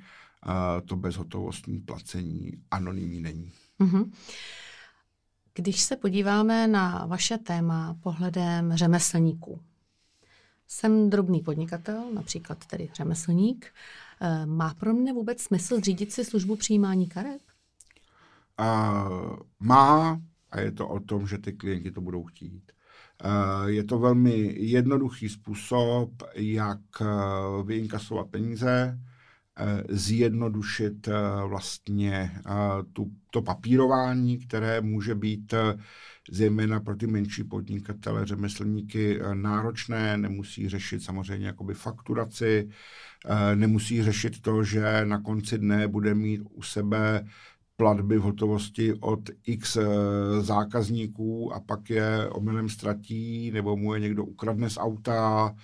to 0.84 0.96
bezhotovostní 0.96 1.80
placení 1.80 2.52
anonymní 2.70 3.20
není. 3.20 3.52
Mm-hmm. 3.80 4.10
Když 5.56 5.82
se 5.82 5.96
podíváme 5.96 6.68
na 6.68 7.06
vaše 7.06 7.38
téma 7.38 7.96
pohledem 8.02 8.76
řemeslníků, 8.76 9.60
jsem 10.66 11.10
drobný 11.10 11.40
podnikatel, 11.40 12.10
například 12.14 12.66
tedy 12.66 12.88
řemeslník. 12.94 13.72
Eh, 14.20 14.46
má 14.46 14.74
pro 14.74 14.94
mě 14.94 15.12
vůbec 15.12 15.42
smysl 15.42 15.76
zřídit 15.76 16.12
si 16.12 16.24
službu 16.24 16.56
přijímání 16.56 17.08
karet? 17.08 17.42
Uh, 18.60 19.36
má 19.60 20.20
a 20.50 20.60
je 20.60 20.72
to 20.72 20.88
o 20.88 21.00
tom, 21.00 21.26
že 21.26 21.38
ty 21.38 21.52
klienti 21.52 21.90
to 21.90 22.00
budou 22.00 22.24
chtít. 22.24 22.72
Uh, 23.24 23.68
je 23.68 23.84
to 23.84 23.98
velmi 23.98 24.54
jednoduchý 24.64 25.28
způsob, 25.28 26.10
jak 26.34 26.80
vyinkasovat 27.64 28.28
peníze, 28.30 28.98
Eh, 28.98 29.13
zjednodušit 29.88 31.08
eh, 31.08 31.12
vlastně 31.46 32.30
eh, 32.46 32.50
tu, 32.92 33.10
to 33.30 33.42
papírování, 33.42 34.38
které 34.38 34.80
může 34.80 35.14
být 35.14 35.54
zejména 36.30 36.80
pro 36.80 36.96
ty 36.96 37.06
menší 37.06 37.44
podnikatele, 37.44 38.26
řemeslníky 38.26 39.20
náročné, 39.34 40.16
nemusí 40.16 40.68
řešit 40.68 41.02
samozřejmě 41.02 41.46
jakoby 41.46 41.74
fakturaci, 41.74 42.68
nemusí 43.54 44.02
řešit 44.02 44.40
to, 44.40 44.64
že 44.64 45.04
na 45.04 45.20
konci 45.20 45.58
dne 45.58 45.88
bude 45.88 46.14
mít 46.14 46.40
u 46.50 46.62
sebe 46.62 47.24
platby 47.76 48.18
v 48.18 48.22
hotovosti 48.22 48.94
od 48.94 49.20
x 49.46 49.78
zákazníků 50.40 51.54
a 51.54 51.60
pak 51.60 51.90
je 51.90 52.28
omylem 52.28 52.68
ztratí, 52.68 53.50
nebo 53.50 53.76
mu 53.76 53.94
je 53.94 54.00
někdo 54.00 54.24
ukradne 54.24 54.70
z 54.70 54.78
auta, 54.78 55.54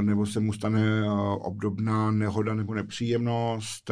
nebo 0.00 0.26
se 0.26 0.40
mu 0.40 0.52
stane 0.52 1.10
obdobná 1.38 2.10
nehoda 2.10 2.54
nebo 2.54 2.74
nepříjemnost, 2.74 3.90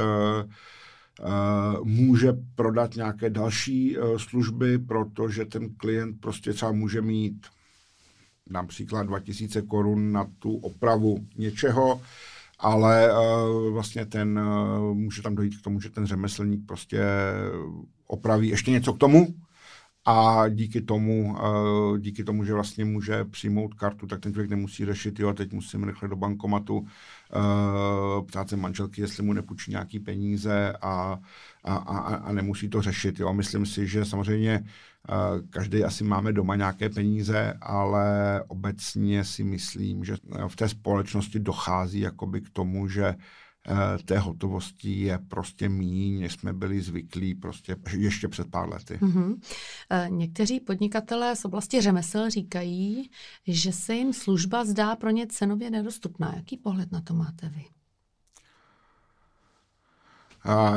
může 1.83 2.33
prodat 2.55 2.97
nějaké 2.97 3.31
další 3.31 3.97
služby, 4.17 4.79
protože 4.79 5.45
ten 5.45 5.75
klient 5.77 6.21
prostě 6.21 6.53
třeba 6.53 6.73
může 6.73 7.03
mít 7.03 7.47
například 8.51 9.03
2000 9.03 9.63
korun 9.63 10.13
na 10.13 10.27
tu 10.39 10.57
opravu 10.57 11.27
něčeho, 11.37 12.01
ale 12.59 13.11
vlastně 13.73 14.07
ten, 14.07 14.41
může 14.93 15.23
tam 15.23 15.35
dojít 15.35 15.57
k 15.57 15.63
tomu, 15.63 15.81
že 15.81 15.91
ten 15.91 16.07
řemeslník 16.07 16.67
prostě 16.67 17.05
opraví 18.07 18.49
ještě 18.49 18.71
něco 18.71 18.93
k 18.93 18.99
tomu, 18.99 19.35
a 20.07 20.49
díky 20.49 20.81
tomu, 20.81 21.35
uh, 21.35 21.99
díky 21.99 22.25
tomu, 22.25 22.45
že 22.45 22.55
vlastně 22.55 22.85
může 22.85 23.25
přijmout 23.25 23.75
kartu, 23.75 24.07
tak 24.07 24.21
ten 24.21 24.33
člověk 24.33 24.51
nemusí 24.51 24.85
řešit, 24.85 25.21
jo, 25.21 25.33
teď 25.33 25.53
musím 25.53 25.85
rychle 25.85 26.09
do 26.09 26.17
bankomatu 26.17 26.79
uh, 26.79 28.27
ptát 28.27 28.49
se 28.49 28.57
manželky, 28.57 29.01
jestli 29.01 29.23
mu 29.23 29.33
nepůjčí 29.33 29.71
nějaký 29.71 30.01
peníze 30.01 30.73
a, 30.83 31.21
a, 31.65 31.77
a, 31.77 32.15
a 32.15 32.33
nemusí 32.33 32.69
to 32.69 32.83
řešit. 32.83 33.21
Jo. 33.21 33.33
Myslím 33.33 33.67
si, 33.67 33.87
že 33.87 34.05
samozřejmě 34.05 34.65
uh, 35.09 35.49
každý 35.51 35.85
asi 35.85 36.05
máme 36.05 36.33
doma 36.33 36.57
nějaké 36.57 36.89
peníze, 36.89 37.53
ale 37.61 38.43
obecně 38.49 39.25
si 39.25 39.45
myslím, 39.45 40.05
že 40.05 40.17
v 40.49 40.57
té 40.57 40.69
společnosti 40.69 41.39
dochází 41.39 42.01
jakoby 42.01 42.41
k 42.41 42.51
tomu, 42.51 42.89
že 42.89 43.15
Eh, 43.15 43.17
té 44.05 44.19
hotovosti 44.19 45.01
je 45.01 45.19
prostě 45.19 45.69
míň, 45.69 46.21
než 46.21 46.33
jsme 46.33 46.53
byli 46.53 46.81
zvyklí 46.81 47.35
prostě 47.35 47.77
ještě 47.97 48.29
před 48.29 48.51
pár 48.51 48.69
lety. 48.69 48.99
Mm-hmm. 49.03 49.37
Někteří 50.09 50.61
podnikatelé 50.61 51.37
z 51.37 51.45
oblasti 51.45 51.81
řemesel 51.81 52.31
říkají, 52.31 53.11
že 53.47 53.73
se 53.73 53.95
jim 53.95 54.13
služba 54.13 54.65
zdá 54.65 54.97
pro 54.97 55.11
ně 55.11 55.27
cenově 55.27 55.71
nedostupná. 55.71 56.33
Jaký 56.37 56.57
pohled 56.57 56.93
na 56.93 57.01
to 57.01 57.15
máte 57.15 57.49
vy? 57.49 57.65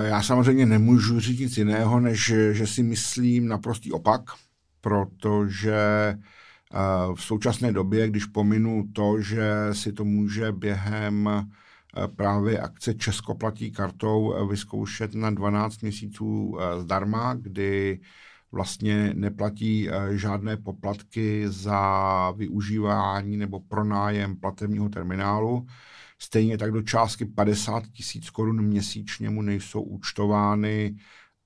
Já 0.02 0.22
samozřejmě 0.24 0.66
nemůžu 0.66 1.20
říct 1.20 1.40
nic 1.40 1.58
jiného, 1.58 2.00
než 2.00 2.34
že 2.52 2.68
si 2.68 2.84
myslím 2.84 3.48
naprostý 3.48 3.92
opak, 3.92 4.22
protože 4.82 5.74
eh, 5.74 6.18
v 7.16 7.24
současné 7.24 7.72
době, 7.72 8.10
když 8.10 8.26
pominu 8.26 8.88
to, 8.94 9.22
že 9.22 9.44
si 9.72 9.94
to 9.94 10.06
může 10.06 10.52
během 10.52 11.30
Eh, 11.30 11.44
právě 12.16 12.60
akce 12.60 12.94
Česko 12.94 13.36
platí 13.36 13.72
kartou 13.72 14.34
eh, 14.34 14.46
vyzkoušet 14.46 15.16
na 15.16 15.30
12 15.30 15.82
měsíců 15.82 16.58
eh, 16.60 16.82
zdarma, 16.82 17.34
kdy 17.34 18.00
vlastně 18.52 19.14
neplatí 19.14 19.90
žádné 20.12 20.58
poplatky 20.58 21.44
za 21.50 22.32
využívání 22.32 23.38
nebo 23.38 23.60
pronájem 23.60 24.36
platebního 24.36 24.90
terminálu. 24.90 25.66
Stejně 26.20 26.58
tak 26.58 26.72
do 26.72 26.82
částky 26.82 27.26
50 27.26 27.84
tisíc 27.88 28.30
korun 28.30 28.62
měsíčně 28.62 29.30
mu 29.30 29.42
nejsou 29.42 29.82
účtovány 29.82 30.96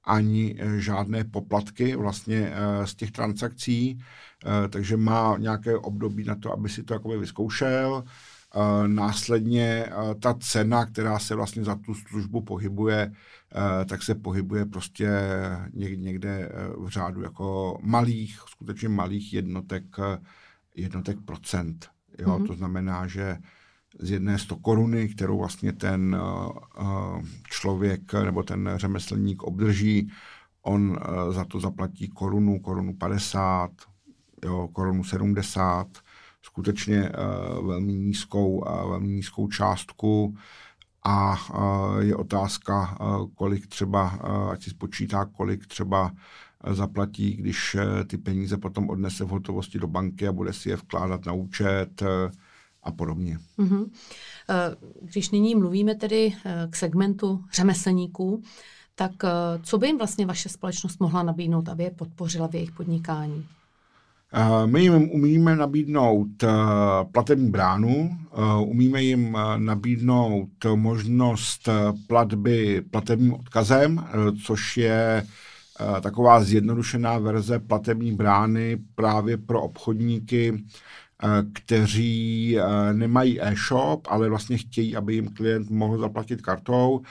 ani 0.03 0.55
žádné 0.77 1.23
poplatky 1.23 1.95
vlastně 1.95 2.53
z 2.85 2.95
těch 2.95 3.11
transakcí, 3.11 3.99
takže 4.69 4.97
má 4.97 5.37
nějaké 5.37 5.77
období 5.77 6.23
na 6.23 6.35
to, 6.35 6.53
aby 6.53 6.69
si 6.69 6.83
to 6.83 6.93
jakoby 6.93 7.17
vyzkoušel. 7.17 8.03
Následně 8.87 9.87
ta 10.19 10.33
cena, 10.33 10.85
která 10.85 11.19
se 11.19 11.35
vlastně 11.35 11.63
za 11.63 11.75
tu 11.75 11.93
službu 11.93 12.41
pohybuje, 12.41 13.11
uh, 13.11 13.85
tak 13.85 14.03
se 14.03 14.15
pohybuje 14.15 14.65
prostě 14.65 15.09
někde, 15.73 16.03
někde 16.03 16.51
v 16.77 16.87
řádu 16.87 17.21
jako 17.21 17.77
malých, 17.81 18.39
skutečně 18.47 18.89
malých 18.89 19.33
jednotek, 19.33 19.83
jednotek 20.75 21.17
procent. 21.25 21.89
Jo? 22.19 22.27
Mm-hmm. 22.27 22.47
To 22.47 22.53
znamená, 22.53 23.07
že 23.07 23.37
z 23.99 24.11
jedné 24.11 24.39
100 24.39 24.55
koruny, 24.55 25.09
kterou 25.09 25.37
vlastně 25.37 25.73
ten 25.73 26.17
člověk 27.43 28.13
nebo 28.13 28.43
ten 28.43 28.69
řemeslník 28.75 29.43
obdrží, 29.43 30.11
on 30.61 30.97
za 31.31 31.45
to 31.45 31.59
zaplatí 31.59 32.07
korunu, 32.07 32.59
korunu 32.59 32.93
50, 32.93 33.71
jo, 34.45 34.67
korunu 34.73 35.03
70, 35.03 35.87
skutečně 36.45 37.09
uh, 37.09 37.67
velmi 37.67 37.93
nízkou 37.93 38.63
velmi 38.89 39.07
nízkou 39.07 39.47
částku 39.47 40.35
a 41.05 41.37
je 41.99 42.15
otázka, 42.15 42.97
kolik 43.35 43.67
třeba, 43.67 44.07
ať 44.51 44.63
si 44.63 44.69
spočítá, 44.69 45.25
kolik 45.25 45.67
třeba 45.67 46.11
zaplatí, 46.71 47.35
když 47.35 47.77
ty 48.07 48.17
peníze 48.17 48.57
potom 48.57 48.89
odnese 48.89 49.23
v 49.23 49.27
hotovosti 49.27 49.79
do 49.79 49.87
banky 49.87 50.27
a 50.27 50.31
bude 50.31 50.53
si 50.53 50.69
je 50.69 50.75
vkládat 50.75 51.25
na 51.25 51.33
účet 51.33 52.03
a 52.83 52.91
podobně. 52.91 53.37
Mm-hmm. 53.59 53.89
Když 55.01 55.31
nyní 55.31 55.55
mluvíme 55.55 55.95
tedy 55.95 56.33
k 56.69 56.75
segmentu 56.75 57.45
řemeslníků, 57.53 58.41
tak 58.95 59.11
co 59.63 59.77
by 59.77 59.87
jim 59.87 59.97
vlastně 59.97 60.25
vaše 60.25 60.49
společnost 60.49 60.99
mohla 60.99 61.23
nabídnout, 61.23 61.69
aby 61.69 61.83
je 61.83 61.91
podpořila 61.91 62.47
v 62.47 62.55
jejich 62.55 62.71
podnikání? 62.71 63.47
My 64.65 64.81
jim 64.81 65.09
umíme 65.11 65.55
nabídnout 65.55 66.43
platební 67.11 67.49
bránu, 67.49 68.17
umíme 68.65 69.03
jim 69.03 69.37
nabídnout 69.57 70.49
možnost 70.75 71.69
platby 72.07 72.81
platebním 72.91 73.33
odkazem, 73.33 74.05
což 74.45 74.77
je 74.77 75.23
taková 76.01 76.43
zjednodušená 76.43 77.17
verze 77.17 77.59
platební 77.59 78.11
brány 78.11 78.77
právě 78.95 79.37
pro 79.37 79.61
obchodníky, 79.61 80.63
kteří 81.53 82.57
nemají 82.93 83.41
e-shop, 83.41 84.07
ale 84.09 84.29
vlastně 84.29 84.57
chtějí, 84.57 84.95
aby 84.95 85.15
jim 85.15 85.27
klient 85.27 85.69
mohl 85.69 85.97
zaplatit 85.97 86.41
kartou, 86.41 87.01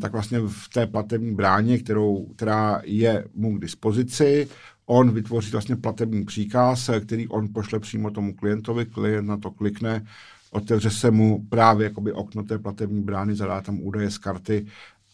tak 0.00 0.12
vlastně 0.12 0.40
v 0.40 0.68
té 0.74 0.86
platební 0.86 1.34
bráně, 1.34 1.78
kterou, 1.78 2.26
která 2.36 2.80
je 2.84 3.24
mu 3.34 3.56
k 3.56 3.60
dispozici, 3.60 4.48
on 4.86 5.10
vytvoří 5.10 5.50
vlastně 5.50 5.76
platební 5.76 6.24
příkaz, 6.24 6.90
který 7.00 7.28
on 7.28 7.48
pošle 7.54 7.80
přímo 7.80 8.10
tomu 8.10 8.34
klientovi, 8.34 8.86
klient 8.86 9.26
na 9.26 9.36
to 9.36 9.50
klikne, 9.50 10.04
otevře 10.50 10.90
se 10.90 11.10
mu 11.10 11.46
právě 11.48 11.84
jakoby 11.84 12.12
okno 12.12 12.42
té 12.42 12.58
platební 12.58 13.02
brány, 13.02 13.34
zadá 13.34 13.60
tam 13.60 13.80
údaje 13.80 14.10
z 14.10 14.18
karty 14.18 14.66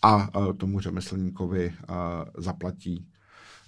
a 0.03 0.39
uh, 0.39 0.53
tomu 0.53 0.81
řemeslníkovi 0.81 1.73
uh, 1.91 1.95
zaplatí. 2.43 3.07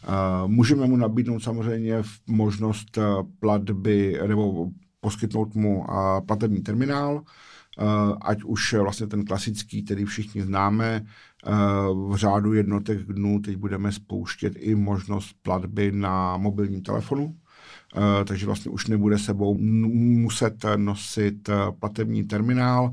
Uh, 0.09 0.51
můžeme 0.51 0.87
mu 0.87 0.97
nabídnout 0.97 1.43
samozřejmě 1.43 2.03
možnost 2.27 2.99
platby 3.41 4.21
nebo 4.27 4.71
poskytnout 5.01 5.55
mu 5.55 5.87
platební 6.27 6.61
terminál, 6.61 7.23
ať 8.21 8.43
už 8.43 8.75
vlastně 8.75 9.07
ten 9.07 9.25
klasický, 9.25 9.83
který 9.83 10.05
všichni 10.05 10.43
známe, 10.43 11.07
v 12.09 12.14
řádu 12.14 12.52
jednotek 12.52 13.02
dnů 13.02 13.40
teď 13.40 13.57
budeme 13.57 13.92
spouštět 13.92 14.52
i 14.57 14.74
možnost 14.74 15.37
platby 15.42 15.92
na 15.92 16.37
mobilním 16.37 16.83
telefonu, 16.83 17.37
eh, 17.96 18.24
takže 18.24 18.46
vlastně 18.46 18.70
už 18.70 18.87
nebude 18.87 19.18
sebou 19.18 19.59
muset 19.59 20.64
nosit 20.76 21.50
platební 21.78 22.24
terminál, 22.24 22.92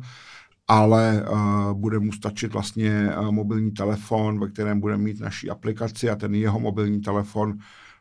ale 0.67 1.25
bude 1.73 1.99
mu 1.99 2.11
stačit 2.11 2.53
vlastně 2.53 3.09
mobilní 3.31 3.71
telefon, 3.71 4.39
ve 4.39 4.49
kterém 4.49 4.79
bude 4.79 4.97
mít 4.97 5.19
naší 5.19 5.49
aplikaci 5.49 6.09
a 6.09 6.15
ten 6.15 6.35
jeho 6.35 6.59
mobilní 6.59 7.01
telefon 7.01 7.57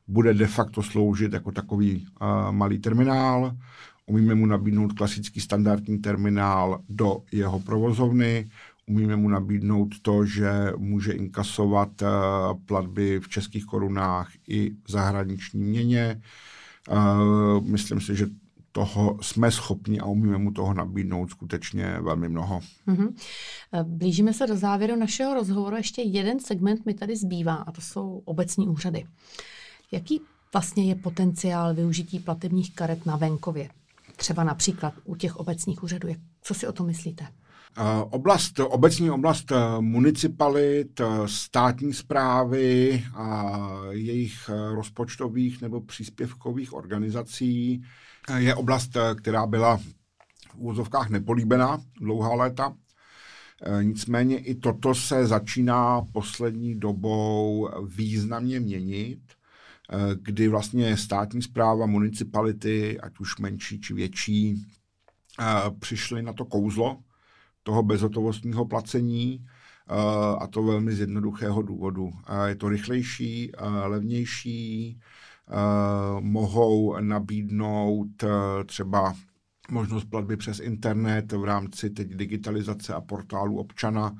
bude 0.08 0.34
de 0.34 0.46
facto 0.46 0.82
sloužit 0.82 1.32
jako 1.32 1.52
takový 1.52 2.06
malý 2.50 2.78
terminál. 2.78 3.56
Umíme 4.06 4.34
mu 4.34 4.46
nabídnout 4.46 4.92
klasický 4.92 5.40
standardní 5.40 5.98
terminál 5.98 6.80
do 6.88 7.22
jeho 7.32 7.60
provozovny, 7.60 8.48
umíme 8.88 9.16
mu 9.16 9.28
nabídnout 9.28 9.88
to, 10.02 10.24
že 10.24 10.50
může 10.76 11.12
inkasovat 11.12 12.02
uh, 12.02 12.08
platby 12.66 13.20
v 13.20 13.28
českých 13.28 13.64
korunách 13.64 14.30
i 14.48 14.70
v 14.70 14.90
zahraniční 14.90 15.64
měně. 15.64 16.22
Uh, 16.90 17.66
myslím 17.66 18.00
si, 18.00 18.16
že 18.16 18.26
toho 18.72 19.18
jsme 19.20 19.50
schopni 19.50 20.00
a 20.00 20.06
umíme 20.06 20.38
mu 20.38 20.50
toho 20.50 20.74
nabídnout 20.74 21.30
skutečně 21.30 21.98
velmi 22.00 22.28
mnoho. 22.28 22.60
Mm-hmm. 22.88 23.12
Blížíme 23.82 24.32
se 24.32 24.46
do 24.46 24.56
závěru 24.56 24.96
našeho 24.96 25.34
rozhovoru. 25.34 25.76
Ještě 25.76 26.02
jeden 26.02 26.40
segment 26.40 26.86
mi 26.86 26.94
tady 26.94 27.16
zbývá 27.16 27.54
a 27.54 27.72
to 27.72 27.80
jsou 27.80 28.22
obecní 28.24 28.68
úřady. 28.68 29.04
Jaký 29.92 30.20
vlastně 30.52 30.84
je 30.84 30.94
potenciál 30.94 31.74
využití 31.74 32.18
platebních 32.18 32.74
karet 32.74 33.06
na 33.06 33.16
venkově? 33.16 33.68
třeba 34.18 34.44
například 34.44 34.94
u 35.04 35.16
těch 35.16 35.36
obecních 35.36 35.82
úřadů. 35.82 36.08
Co 36.42 36.54
si 36.54 36.66
o 36.66 36.72
to 36.72 36.84
myslíte? 36.84 37.26
Oblast, 38.10 38.60
obecní 38.60 39.10
oblast 39.10 39.52
eh, 39.52 39.56
municipalit, 39.80 41.00
eh, 41.00 41.06
státní 41.26 41.92
zprávy 41.92 43.04
a 43.14 43.60
jejich 43.90 44.48
eh, 44.48 44.74
rozpočtových 44.74 45.62
nebo 45.62 45.80
příspěvkových 45.80 46.72
organizací 46.72 47.82
je 48.36 48.54
oblast, 48.54 48.96
která 49.14 49.46
byla 49.46 49.76
v 49.76 49.84
úzovkách 50.56 51.10
nepolíbená 51.10 51.78
dlouhá 52.00 52.34
léta. 52.34 52.74
Nicméně 53.82 54.38
i 54.38 54.54
toto 54.54 54.94
se 54.94 55.26
začíná 55.26 56.02
poslední 56.12 56.74
dobou 56.74 57.68
významně 57.86 58.60
měnit 58.60 59.20
Eh, 59.92 60.14
kdy 60.22 60.48
vlastně 60.48 60.96
státní 60.96 61.42
zpráva, 61.42 61.86
municipality, 61.86 63.00
ať 63.00 63.18
už 63.20 63.38
menší 63.38 63.80
či 63.80 63.94
větší, 63.94 64.66
eh, 65.40 65.44
přišly 65.78 66.22
na 66.22 66.32
to 66.32 66.44
kouzlo 66.44 66.98
toho 67.68 67.82
bezhotovostního 67.82 68.64
placení 68.64 69.44
eh, 69.44 69.94
a 70.38 70.46
to 70.46 70.62
velmi 70.62 70.92
z 70.92 71.00
jednoduchého 71.00 71.62
důvodu. 71.62 72.10
Je 72.46 72.54
to 72.54 72.68
rychlejší, 72.68 73.52
levnější, 73.84 75.00
mohou 76.20 77.00
nabídnout 77.00 78.24
třeba 78.66 79.14
možnost 79.70 80.04
platby 80.04 80.36
přes 80.36 80.60
internet 80.60 81.32
v 81.32 81.44
rámci 81.44 81.90
teď 81.90 82.08
digitalizace 82.08 82.94
a 82.94 83.00
portálu 83.00 83.58
občana, 83.58 84.12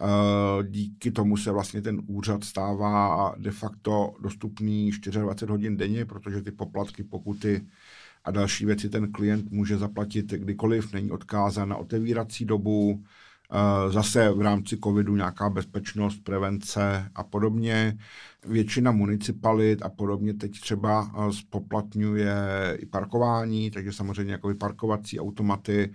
Eh, 0.00 0.64
díky 0.68 1.10
tomu 1.10 1.36
se 1.36 1.50
vlastně 1.50 1.82
ten 1.82 2.02
úřad 2.06 2.44
stává 2.44 3.34
de 3.38 3.50
facto 3.50 4.14
dostupný 4.20 4.90
24 4.90 5.50
hodin 5.50 5.76
denně, 5.76 6.04
protože 6.04 6.42
ty 6.42 6.52
poplatky, 6.52 7.04
pokuty 7.04 7.66
a 8.24 8.30
další 8.30 8.66
věci 8.66 8.88
ten 8.88 9.12
klient 9.12 9.50
může 9.50 9.78
zaplatit 9.78 10.26
kdykoliv, 10.26 10.92
není 10.92 11.10
odkázán 11.10 11.68
na 11.68 11.76
otevírací 11.76 12.44
dobu, 12.44 13.04
eh, 13.04 13.92
zase 13.92 14.30
v 14.30 14.40
rámci 14.40 14.78
covidu 14.84 15.16
nějaká 15.16 15.50
bezpečnost, 15.50 16.24
prevence 16.24 17.10
a 17.14 17.24
podobně. 17.24 17.98
Většina 18.46 18.92
municipalit 18.92 19.82
a 19.82 19.88
podobně 19.88 20.34
teď 20.34 20.60
třeba 20.60 21.10
eh, 21.14 21.32
spoplatňuje 21.32 22.34
i 22.80 22.86
parkování, 22.86 23.70
takže 23.70 23.92
samozřejmě 23.92 24.32
jako 24.32 24.54
parkovací 24.54 25.20
automaty 25.20 25.94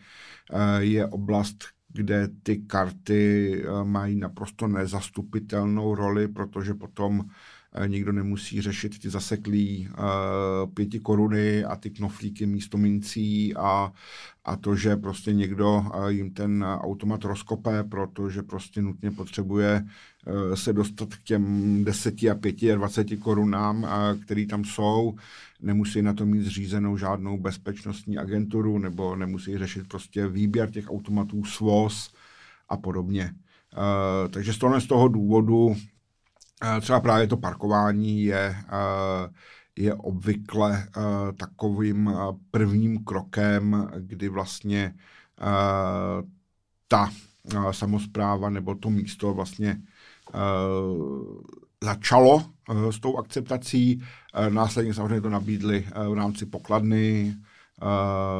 je 0.80 1.08
oblast, 1.08 1.66
kde 1.98 2.28
ty 2.44 2.58
karty 2.58 3.54
eh, 3.64 3.84
mají 3.84 4.16
naprosto 4.16 4.68
nezastupitelnou 4.68 5.96
roli, 5.96 6.28
protože 6.28 6.74
potom 6.74 7.22
eh, 7.22 7.34
nikdo 7.88 8.12
nemusí 8.12 8.62
řešit 8.62 9.00
ty 9.00 9.10
zaseklý 9.10 9.90
uh, 9.90 10.74
pěti 10.74 11.00
koruny 11.00 11.64
a 11.64 11.76
ty 11.76 11.90
knoflíky 11.90 12.46
místo 12.46 12.78
mincí 12.78 13.56
a, 13.56 13.92
a 14.46 14.56
to, 14.56 14.76
že 14.76 14.96
prostě 14.96 15.34
někdo 15.34 15.78
uh, 15.78 16.08
jim 16.08 16.32
ten 16.32 16.64
automat 16.64 17.24
rozkope, 17.24 17.84
protože 17.84 18.44
prostě 18.44 18.82
nutně 18.82 19.12
potřebuje 19.12 19.84
uh, 20.28 20.56
se 20.56 20.74
dostat 20.74 21.16
k 21.16 21.24
těm 21.24 21.84
deseti 21.84 22.30
a 22.30 22.36
pěti 22.36 22.72
a 22.72 22.76
dvaceti 22.76 23.18
korunám, 23.18 23.84
uh, 23.84 23.90
který 24.24 24.48
tam 24.48 24.64
jsou, 24.66 25.16
nemusí 25.62 26.02
na 26.02 26.14
to 26.14 26.26
mít 26.26 26.42
zřízenou 26.42 26.98
žádnou 26.98 27.38
bezpečnostní 27.38 28.18
agenturu 28.18 28.80
nebo 28.80 29.16
nemusí 29.16 29.58
řešit 29.58 29.88
prostě 29.88 30.28
výběr 30.28 30.72
těch 30.72 30.90
automatů, 30.90 31.44
svoz 31.44 32.14
a 32.70 32.78
podobně. 32.78 33.34
Uh, 33.78 34.32
takže 34.32 34.54
z 34.54 34.58
toho, 34.58 34.82
z 34.82 34.88
toho 34.88 35.08
důvodu 35.08 35.76
třeba 36.82 37.00
právě 37.00 37.28
to 37.28 37.38
parkování 37.38 38.24
je, 38.24 38.56
uh, 38.66 39.34
je 39.76 39.94
obvykle 39.94 40.88
uh, 40.98 41.04
takovým 41.38 42.12
prvním 42.52 43.04
krokem, 43.04 43.90
kdy 43.98 44.30
vlastně 44.30 44.96
ta 46.88 47.10
samozpráva 47.72 48.50
nebo 48.50 48.76
to 48.76 48.90
místo 48.90 49.34
vlastně 49.34 49.82
začalo 51.84 52.44
s 52.92 53.00
tou 53.00 53.18
akceptací, 53.18 54.04
následně 54.50 54.94
samozřejmě 54.94 55.22
to 55.22 55.30
nabídli 55.30 55.88
v 56.10 56.14
rámci 56.14 56.46
pokladny, 56.46 57.36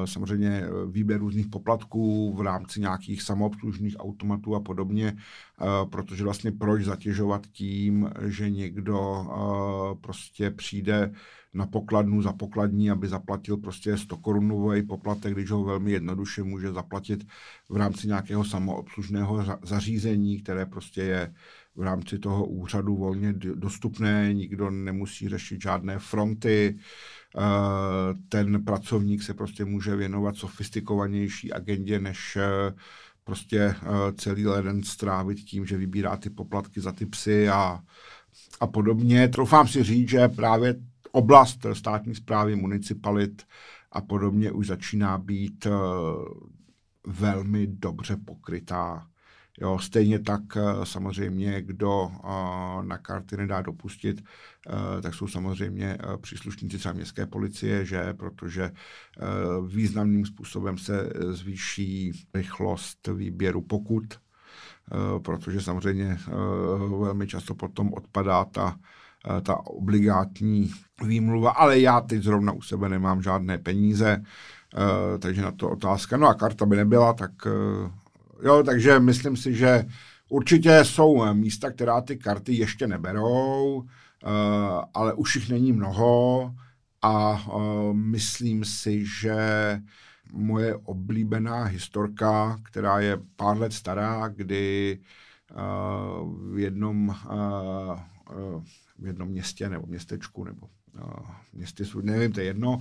samozřejmě 0.06 0.64
výběr 0.92 1.20
různých 1.20 1.48
poplatků 1.48 2.34
v 2.34 2.42
rámci 2.42 2.80
nějakých 2.80 3.22
samoobslužných 3.22 3.96
automatů 4.00 4.56
a 4.56 4.60
podobně, 4.60 5.14
uh, 5.14 5.90
protože 5.90 6.24
vlastně 6.24 6.52
proč 6.52 6.84
zatěžovat 6.84 7.48
tím, 7.48 8.10
že 8.26 8.50
někdo 8.50 9.00
uh, 9.00 10.02
prostě 10.02 10.52
přijde 10.52 11.12
na 11.54 11.66
pokladnu 11.66 12.22
za 12.22 12.34
pokladní, 12.34 12.92
aby 12.92 13.08
zaplatil 13.08 13.58
prostě 13.58 13.98
100 13.98 14.18
korunový 14.18 14.84
poplatek, 14.84 15.34
když 15.34 15.52
ho 15.52 15.64
velmi 15.64 15.92
jednoduše 15.92 16.44
může 16.44 16.72
zaplatit 16.72 17.28
v 17.70 17.76
rámci 17.76 18.08
nějakého 18.08 18.44
samoobslužného 18.46 19.46
zařízení, 19.64 20.42
které 20.42 20.66
prostě 20.66 21.02
je 21.02 21.34
v 21.76 21.82
rámci 21.82 22.20
toho 22.20 22.46
úřadu 22.46 22.96
volně 22.96 23.34
dostupné, 23.34 24.34
nikdo 24.34 24.70
nemusí 24.70 25.30
řešit 25.30 25.62
žádné 25.62 26.00
fronty, 26.00 26.78
eh, 26.78 26.82
ten 28.30 28.64
pracovník 28.64 29.24
se 29.24 29.34
prostě 29.34 29.66
může 29.66 29.96
věnovat 29.96 30.36
sofistikovanější 30.36 31.54
agendě, 31.54 32.00
než 32.00 32.36
eh, 32.36 32.74
prostě 33.24 33.76
celý 34.18 34.48
leden 34.48 34.84
strávit 34.84 35.38
tím, 35.38 35.66
že 35.66 35.78
vybírá 35.78 36.18
ty 36.18 36.30
poplatky 36.30 36.82
za 36.82 36.92
ty 36.92 37.06
psy 37.06 37.50
a, 37.50 37.80
a 38.60 38.68
podobně. 38.68 39.28
Troufám 39.28 39.68
si 39.68 39.84
říct, 39.84 40.10
že 40.10 40.28
právě 40.28 40.76
oblast 41.12 41.66
státní 41.74 42.16
zprávy, 42.16 42.56
municipalit 42.56 43.44
a 43.92 44.02
podobně 44.02 44.52
už 44.52 44.68
začíná 44.68 45.18
být 45.18 45.68
velmi 47.08 47.68
dobře 47.68 48.18
pokrytá 48.26 49.08
Jo, 49.62 49.80
stejně 49.80 50.20
tak 50.20 50.42
eh, 50.58 50.62
samozřejmě, 50.86 51.62
kdo 51.62 52.12
eh, 52.14 52.28
na 52.86 52.98
karty 52.98 53.38
nedá 53.38 53.62
dopustit, 53.62 54.24
eh, 54.68 55.02
tak 55.02 55.14
jsou 55.14 55.28
samozřejmě 55.28 55.98
příslušníci 56.22 56.78
třeba 56.78 56.94
městské 56.94 57.26
policie, 57.26 57.86
že 57.86 58.14
protože 58.14 58.72
významným 59.68 60.26
způsobem 60.26 60.78
se 60.78 61.10
zvýší 61.32 62.12
rychlost 62.34 63.08
výběru 63.08 63.62
pokut, 63.62 64.20
protože 65.24 65.62
samozřejmě 65.62 66.18
velmi 67.00 67.28
často 67.28 67.56
potom 67.56 67.94
odpadá 67.94 68.46
ta, 68.46 68.78
ta 69.44 69.68
obligátní 69.68 70.72
výmluva, 71.04 71.52
ale 71.52 71.80
já 71.80 72.02
teď 72.02 72.24
zrovna 72.24 72.52
u 72.52 72.62
sebe 72.62 72.90
nemám 72.90 73.22
žádné 73.22 73.58
peníze, 73.58 74.24
takže 75.20 75.42
na 75.42 75.52
to 75.52 75.70
otázka. 75.70 76.18
No 76.18 76.28
a 76.28 76.34
karta 76.34 76.66
by 76.66 76.76
nebyla, 76.76 77.14
tak 77.14 77.32
Jo, 78.44 78.64
takže 78.64 79.00
myslím 79.00 79.38
si, 79.38 79.56
že 79.56 79.86
určitě 80.30 80.86
jsou 80.86 81.34
místa, 81.34 81.72
která 81.72 82.02
ty 82.02 82.18
karty 82.18 82.54
ještě 82.54 82.88
neberou, 82.88 83.76
uh, 83.76 83.84
ale 84.94 85.14
už 85.14 85.36
jich 85.36 85.50
není 85.50 85.72
mnoho 85.72 86.52
a 87.02 87.46
uh, 87.48 87.94
myslím 87.94 88.66
si, 88.66 89.06
že 89.06 89.38
moje 90.34 90.76
oblíbená 90.76 91.64
historka, 91.64 92.60
která 92.64 93.00
je 93.00 93.18
pár 93.36 93.58
let 93.58 93.74
stará, 93.74 94.28
kdy 94.28 95.00
v 96.52 96.60
jednom, 96.60 97.16
v 99.00 99.06
jednom 99.06 99.30
městě 99.30 99.70
nebo 99.70 99.88
městečku 99.88 100.44
nebo 100.44 100.68
městy 101.54 101.84
nevím, 102.02 102.32
to 102.32 102.40
je 102.40 102.46
jedno. 102.46 102.80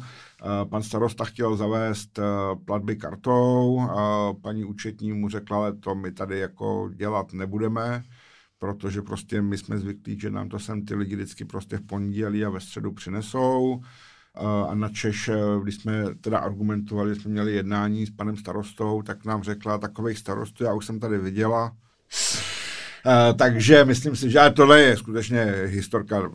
Pan 0.71 0.83
starosta 0.83 1.25
chtěl 1.25 1.57
zavést 1.57 2.19
platby 2.65 2.97
kartou, 2.97 3.81
a 3.81 4.33
paní 4.43 4.65
účetní 4.65 5.13
mu 5.13 5.29
řekla, 5.29 5.57
ale 5.57 5.73
to 5.73 5.95
my 5.95 6.13
tady 6.13 6.39
jako 6.39 6.91
dělat 6.95 7.33
nebudeme, 7.33 8.03
protože 8.59 9.03
prostě 9.03 9.43
my 9.43 9.59
jsme 9.59 9.79
zvyklí, 9.79 10.21
že 10.21 10.31
nám 10.31 10.49
to 10.49 10.59
sem 10.59 10.85
ty 10.85 10.95
lidi 10.95 11.15
vždycky 11.15 11.45
prostě 11.45 11.77
v 11.77 11.87
pondělí 11.87 12.45
a 12.45 12.51
ve 12.51 12.61
středu 12.61 12.93
přinesou. 12.93 13.81
A 14.69 14.75
na 14.75 14.89
Češ, 14.89 15.31
když 15.63 15.75
jsme 15.75 16.15
teda 16.21 16.39
argumentovali, 16.39 17.15
jsme 17.15 17.31
měli 17.31 17.53
jednání 17.53 18.07
s 18.07 18.11
panem 18.11 18.37
starostou, 18.37 19.03
tak 19.03 19.25
nám 19.25 19.43
řekla, 19.43 19.79
takových 19.79 20.19
starostů 20.19 20.65
já 20.65 20.75
už 20.75 20.87
jsem 20.87 21.01
tady 21.01 21.19
viděla. 21.19 21.73
Uh, 23.07 23.37
takže 23.39 23.85
myslím 23.85 24.17
si, 24.17 24.31
že 24.31 24.41
tohle 24.55 24.81
je 24.81 24.97
skutečně 24.97 25.45
historka, 25.65 26.31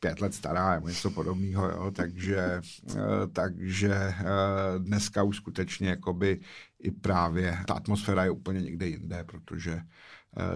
pět 0.00 0.20
let 0.20 0.34
stará 0.34 0.74
nebo 0.74 0.88
něco 0.88 1.10
podobného, 1.10 1.70
jo, 1.70 1.90
takže, 1.90 2.60
uh, 2.94 3.00
takže 3.32 4.14
uh, 4.20 4.84
dneska 4.84 5.22
už 5.22 5.36
skutečně 5.36 5.88
jakoby 5.88 6.40
i 6.82 6.90
právě 6.90 7.58
ta 7.66 7.74
atmosféra 7.74 8.24
je 8.24 8.30
úplně 8.30 8.60
někde 8.60 8.86
jinde, 8.86 9.24
protože 9.24 9.82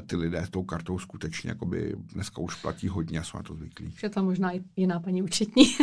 ty 0.06 0.16
lidé 0.16 0.46
s 0.46 0.50
tou 0.50 0.62
kartou 0.62 0.98
skutečně 0.98 1.50
jakoby 1.50 1.94
dneska 1.98 2.40
už 2.40 2.54
platí 2.54 2.88
hodně 2.88 3.20
a 3.20 3.22
jsou 3.22 3.36
na 3.36 3.42
to 3.42 3.54
zvyklí. 3.54 3.94
Že 3.98 4.08
tam 4.08 4.24
možná 4.24 4.52
i 4.52 4.60
jiná 4.76 5.00
paní 5.00 5.22
účetní. 5.22 5.76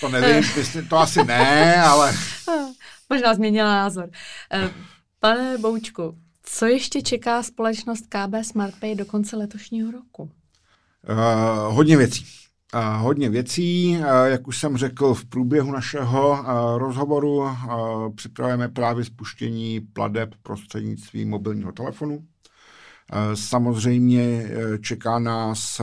to 0.00 0.08
nevím, 0.08 0.50
to 0.88 0.98
asi 0.98 1.24
ne, 1.24 1.82
ale... 1.82 2.14
možná 3.10 3.34
změnila 3.34 3.68
názor. 3.68 4.10
Pane 5.20 5.58
Boučku, 5.58 6.18
co 6.42 6.66
ještě 6.66 7.02
čeká 7.02 7.42
společnost 7.42 8.04
KB 8.08 8.34
SmartPay 8.42 8.94
do 8.94 9.04
konce 9.04 9.36
letošního 9.36 9.90
roku? 9.90 10.22
Uh, 10.22 11.74
hodně 11.74 11.96
věcí. 11.96 12.26
Hodně 12.74 13.30
věcí. 13.30 13.90
Jak 14.24 14.48
už 14.48 14.58
jsem 14.58 14.76
řekl 14.76 15.14
v 15.14 15.24
průběhu 15.24 15.72
našeho 15.72 16.44
rozhovoru, 16.78 17.44
připravujeme 18.16 18.68
právě 18.68 19.04
spuštění 19.04 19.80
pladeb 19.80 20.34
prostřednictvím 20.42 21.30
mobilního 21.30 21.72
telefonu. 21.72 22.24
Samozřejmě 23.34 24.50
uh, 24.50 24.76
čeká 24.76 25.18
nás 25.18 25.80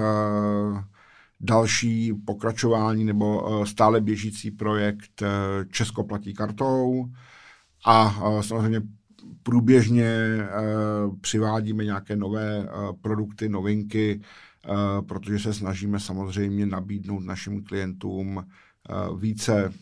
další 1.39 2.13
pokračování 2.25 3.03
nebo 3.03 3.41
uh, 3.41 3.65
stále 3.65 4.01
běžící 4.01 4.51
projekt 4.51 5.21
uh, 5.21 5.27
Česko 5.71 6.03
platí 6.03 6.33
kartou 6.33 7.05
a 7.85 8.21
samozřejmě 8.41 8.81
průběžně 9.43 10.15
přivádíme 11.21 11.83
nějaké 11.83 12.15
nové 12.15 12.69
produkty, 13.01 13.49
novinky, 13.49 14.21
protože 15.07 15.39
se 15.39 15.53
snažíme 15.53 15.99
samozřejmě 15.99 16.65
nabídnout 16.65 17.19
našim 17.19 17.63
klientům 17.63 18.37
uh, 18.37 19.19
více 19.19 19.73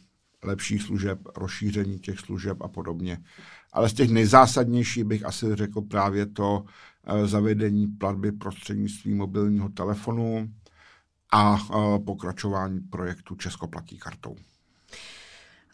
lepších 0.43 0.81
služeb, 0.81 1.19
rozšíření 1.35 1.99
těch 1.99 2.19
služeb 2.19 2.61
a 2.61 2.67
podobně. 2.67 3.17
Ale 3.73 3.89
z 3.89 3.93
těch 3.93 4.09
nejzásadnějších 4.09 5.03
bych 5.03 5.25
asi 5.25 5.55
řekl 5.55 5.81
právě 5.81 6.25
to 6.25 6.63
uh, 6.63 7.27
zavedení 7.27 7.87
platby 7.87 8.31
prostřednictvím 8.31 9.17
mobilního 9.17 9.69
telefonu 9.69 10.49
a 11.31 11.57
pokračování 12.05 12.79
projektu 12.79 13.35
Česko 13.35 13.67
platí 13.67 13.97
kartou. 13.97 14.35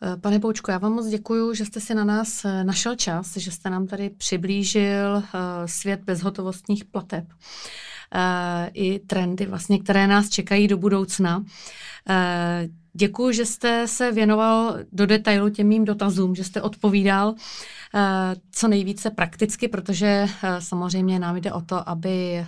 Eh, 0.01 0.17
pane 0.17 0.39
Poučko, 0.39 0.71
já 0.71 0.77
vám 0.77 0.93
moc 0.93 1.07
děkuji, 1.07 1.53
že 1.53 1.65
jste 1.65 1.79
si 1.79 1.95
na 1.95 2.03
nás 2.03 2.45
eh, 2.45 2.63
našel 2.63 2.95
čas, 2.95 3.37
že 3.37 3.51
jste 3.51 3.69
nám 3.69 3.87
tady 3.87 4.09
přiblížil 4.09 5.17
eh, 5.17 5.23
svět 5.65 6.01
bezhotovostních 6.03 6.85
plateb 6.85 7.25
i 8.73 8.99
trendy, 8.99 9.45
vlastně, 9.45 9.79
které 9.79 10.07
nás 10.07 10.29
čekají 10.29 10.67
do 10.67 10.77
budoucna. 10.77 11.43
Děkuji, 12.93 13.31
že 13.33 13.45
jste 13.45 13.87
se 13.87 14.11
věnoval 14.11 14.77
do 14.91 15.05
detailu 15.05 15.49
těm 15.49 15.67
mým 15.67 15.85
dotazům, 15.85 16.35
že 16.35 16.43
jste 16.43 16.61
odpovídal 16.61 17.33
co 18.51 18.67
nejvíce 18.67 19.09
prakticky, 19.09 19.67
protože 19.67 20.27
samozřejmě 20.59 21.19
nám 21.19 21.35
jde 21.37 21.53
o 21.53 21.61
to, 21.61 21.89
aby 21.89 22.45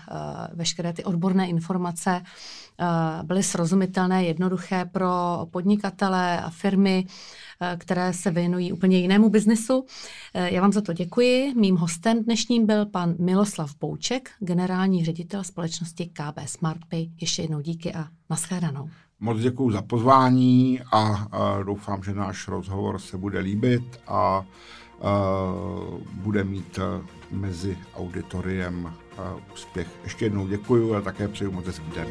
veškeré 0.53 0.93
ty 0.93 1.03
odborné 1.03 1.47
informace 1.47 2.22
byly 3.24 3.44
srozumitelné, 3.44 4.24
jednoduché 4.24 4.86
pro 4.86 5.48
podnikatele 5.52 6.42
a 6.42 6.50
firmy, 6.50 7.06
které 7.78 8.14
se 8.14 8.32
věnují 8.32 8.74
úplně 8.74 9.00
jinému 9.00 9.30
biznesu. 9.30 9.86
Já 10.34 10.62
vám 10.62 10.72
za 10.72 10.82
to 10.82 10.94
děkuji. 10.94 11.54
Mým 11.56 11.76
hostem 11.76 12.24
dnešním 12.24 12.66
byl 12.66 12.86
pan 12.86 13.16
Miloslav 13.20 13.76
Pouček, 13.76 14.30
generální 14.40 15.06
ředitel 15.06 15.44
společnosti 15.44 16.06
KB 16.06 16.40
SmartPay. 16.46 17.10
Ještě 17.22 17.42
jednou 17.42 17.62
díky 17.62 17.94
a 17.94 18.08
nashledanou. 18.30 18.90
Moc 19.20 19.40
děkuji 19.40 19.72
za 19.72 19.82
pozvání 19.82 20.80
a, 20.94 21.28
doufám, 21.64 22.04
že 22.04 22.14
náš 22.14 22.48
rozhovor 22.48 23.00
se 23.00 23.18
bude 23.18 23.40
líbit 23.40 24.00
a 24.08 24.46
bude 26.14 26.44
mít 26.44 26.80
mezi 27.32 27.78
auditoriem 27.96 28.94
úspěch. 29.54 29.88
Ještě 30.04 30.26
jednou 30.26 30.48
děkuji 30.48 30.96
a 30.96 31.02
také 31.02 31.28
přeju 31.28 31.52
moc 31.52 31.66
hezký 31.66 31.92
den. 31.96 32.08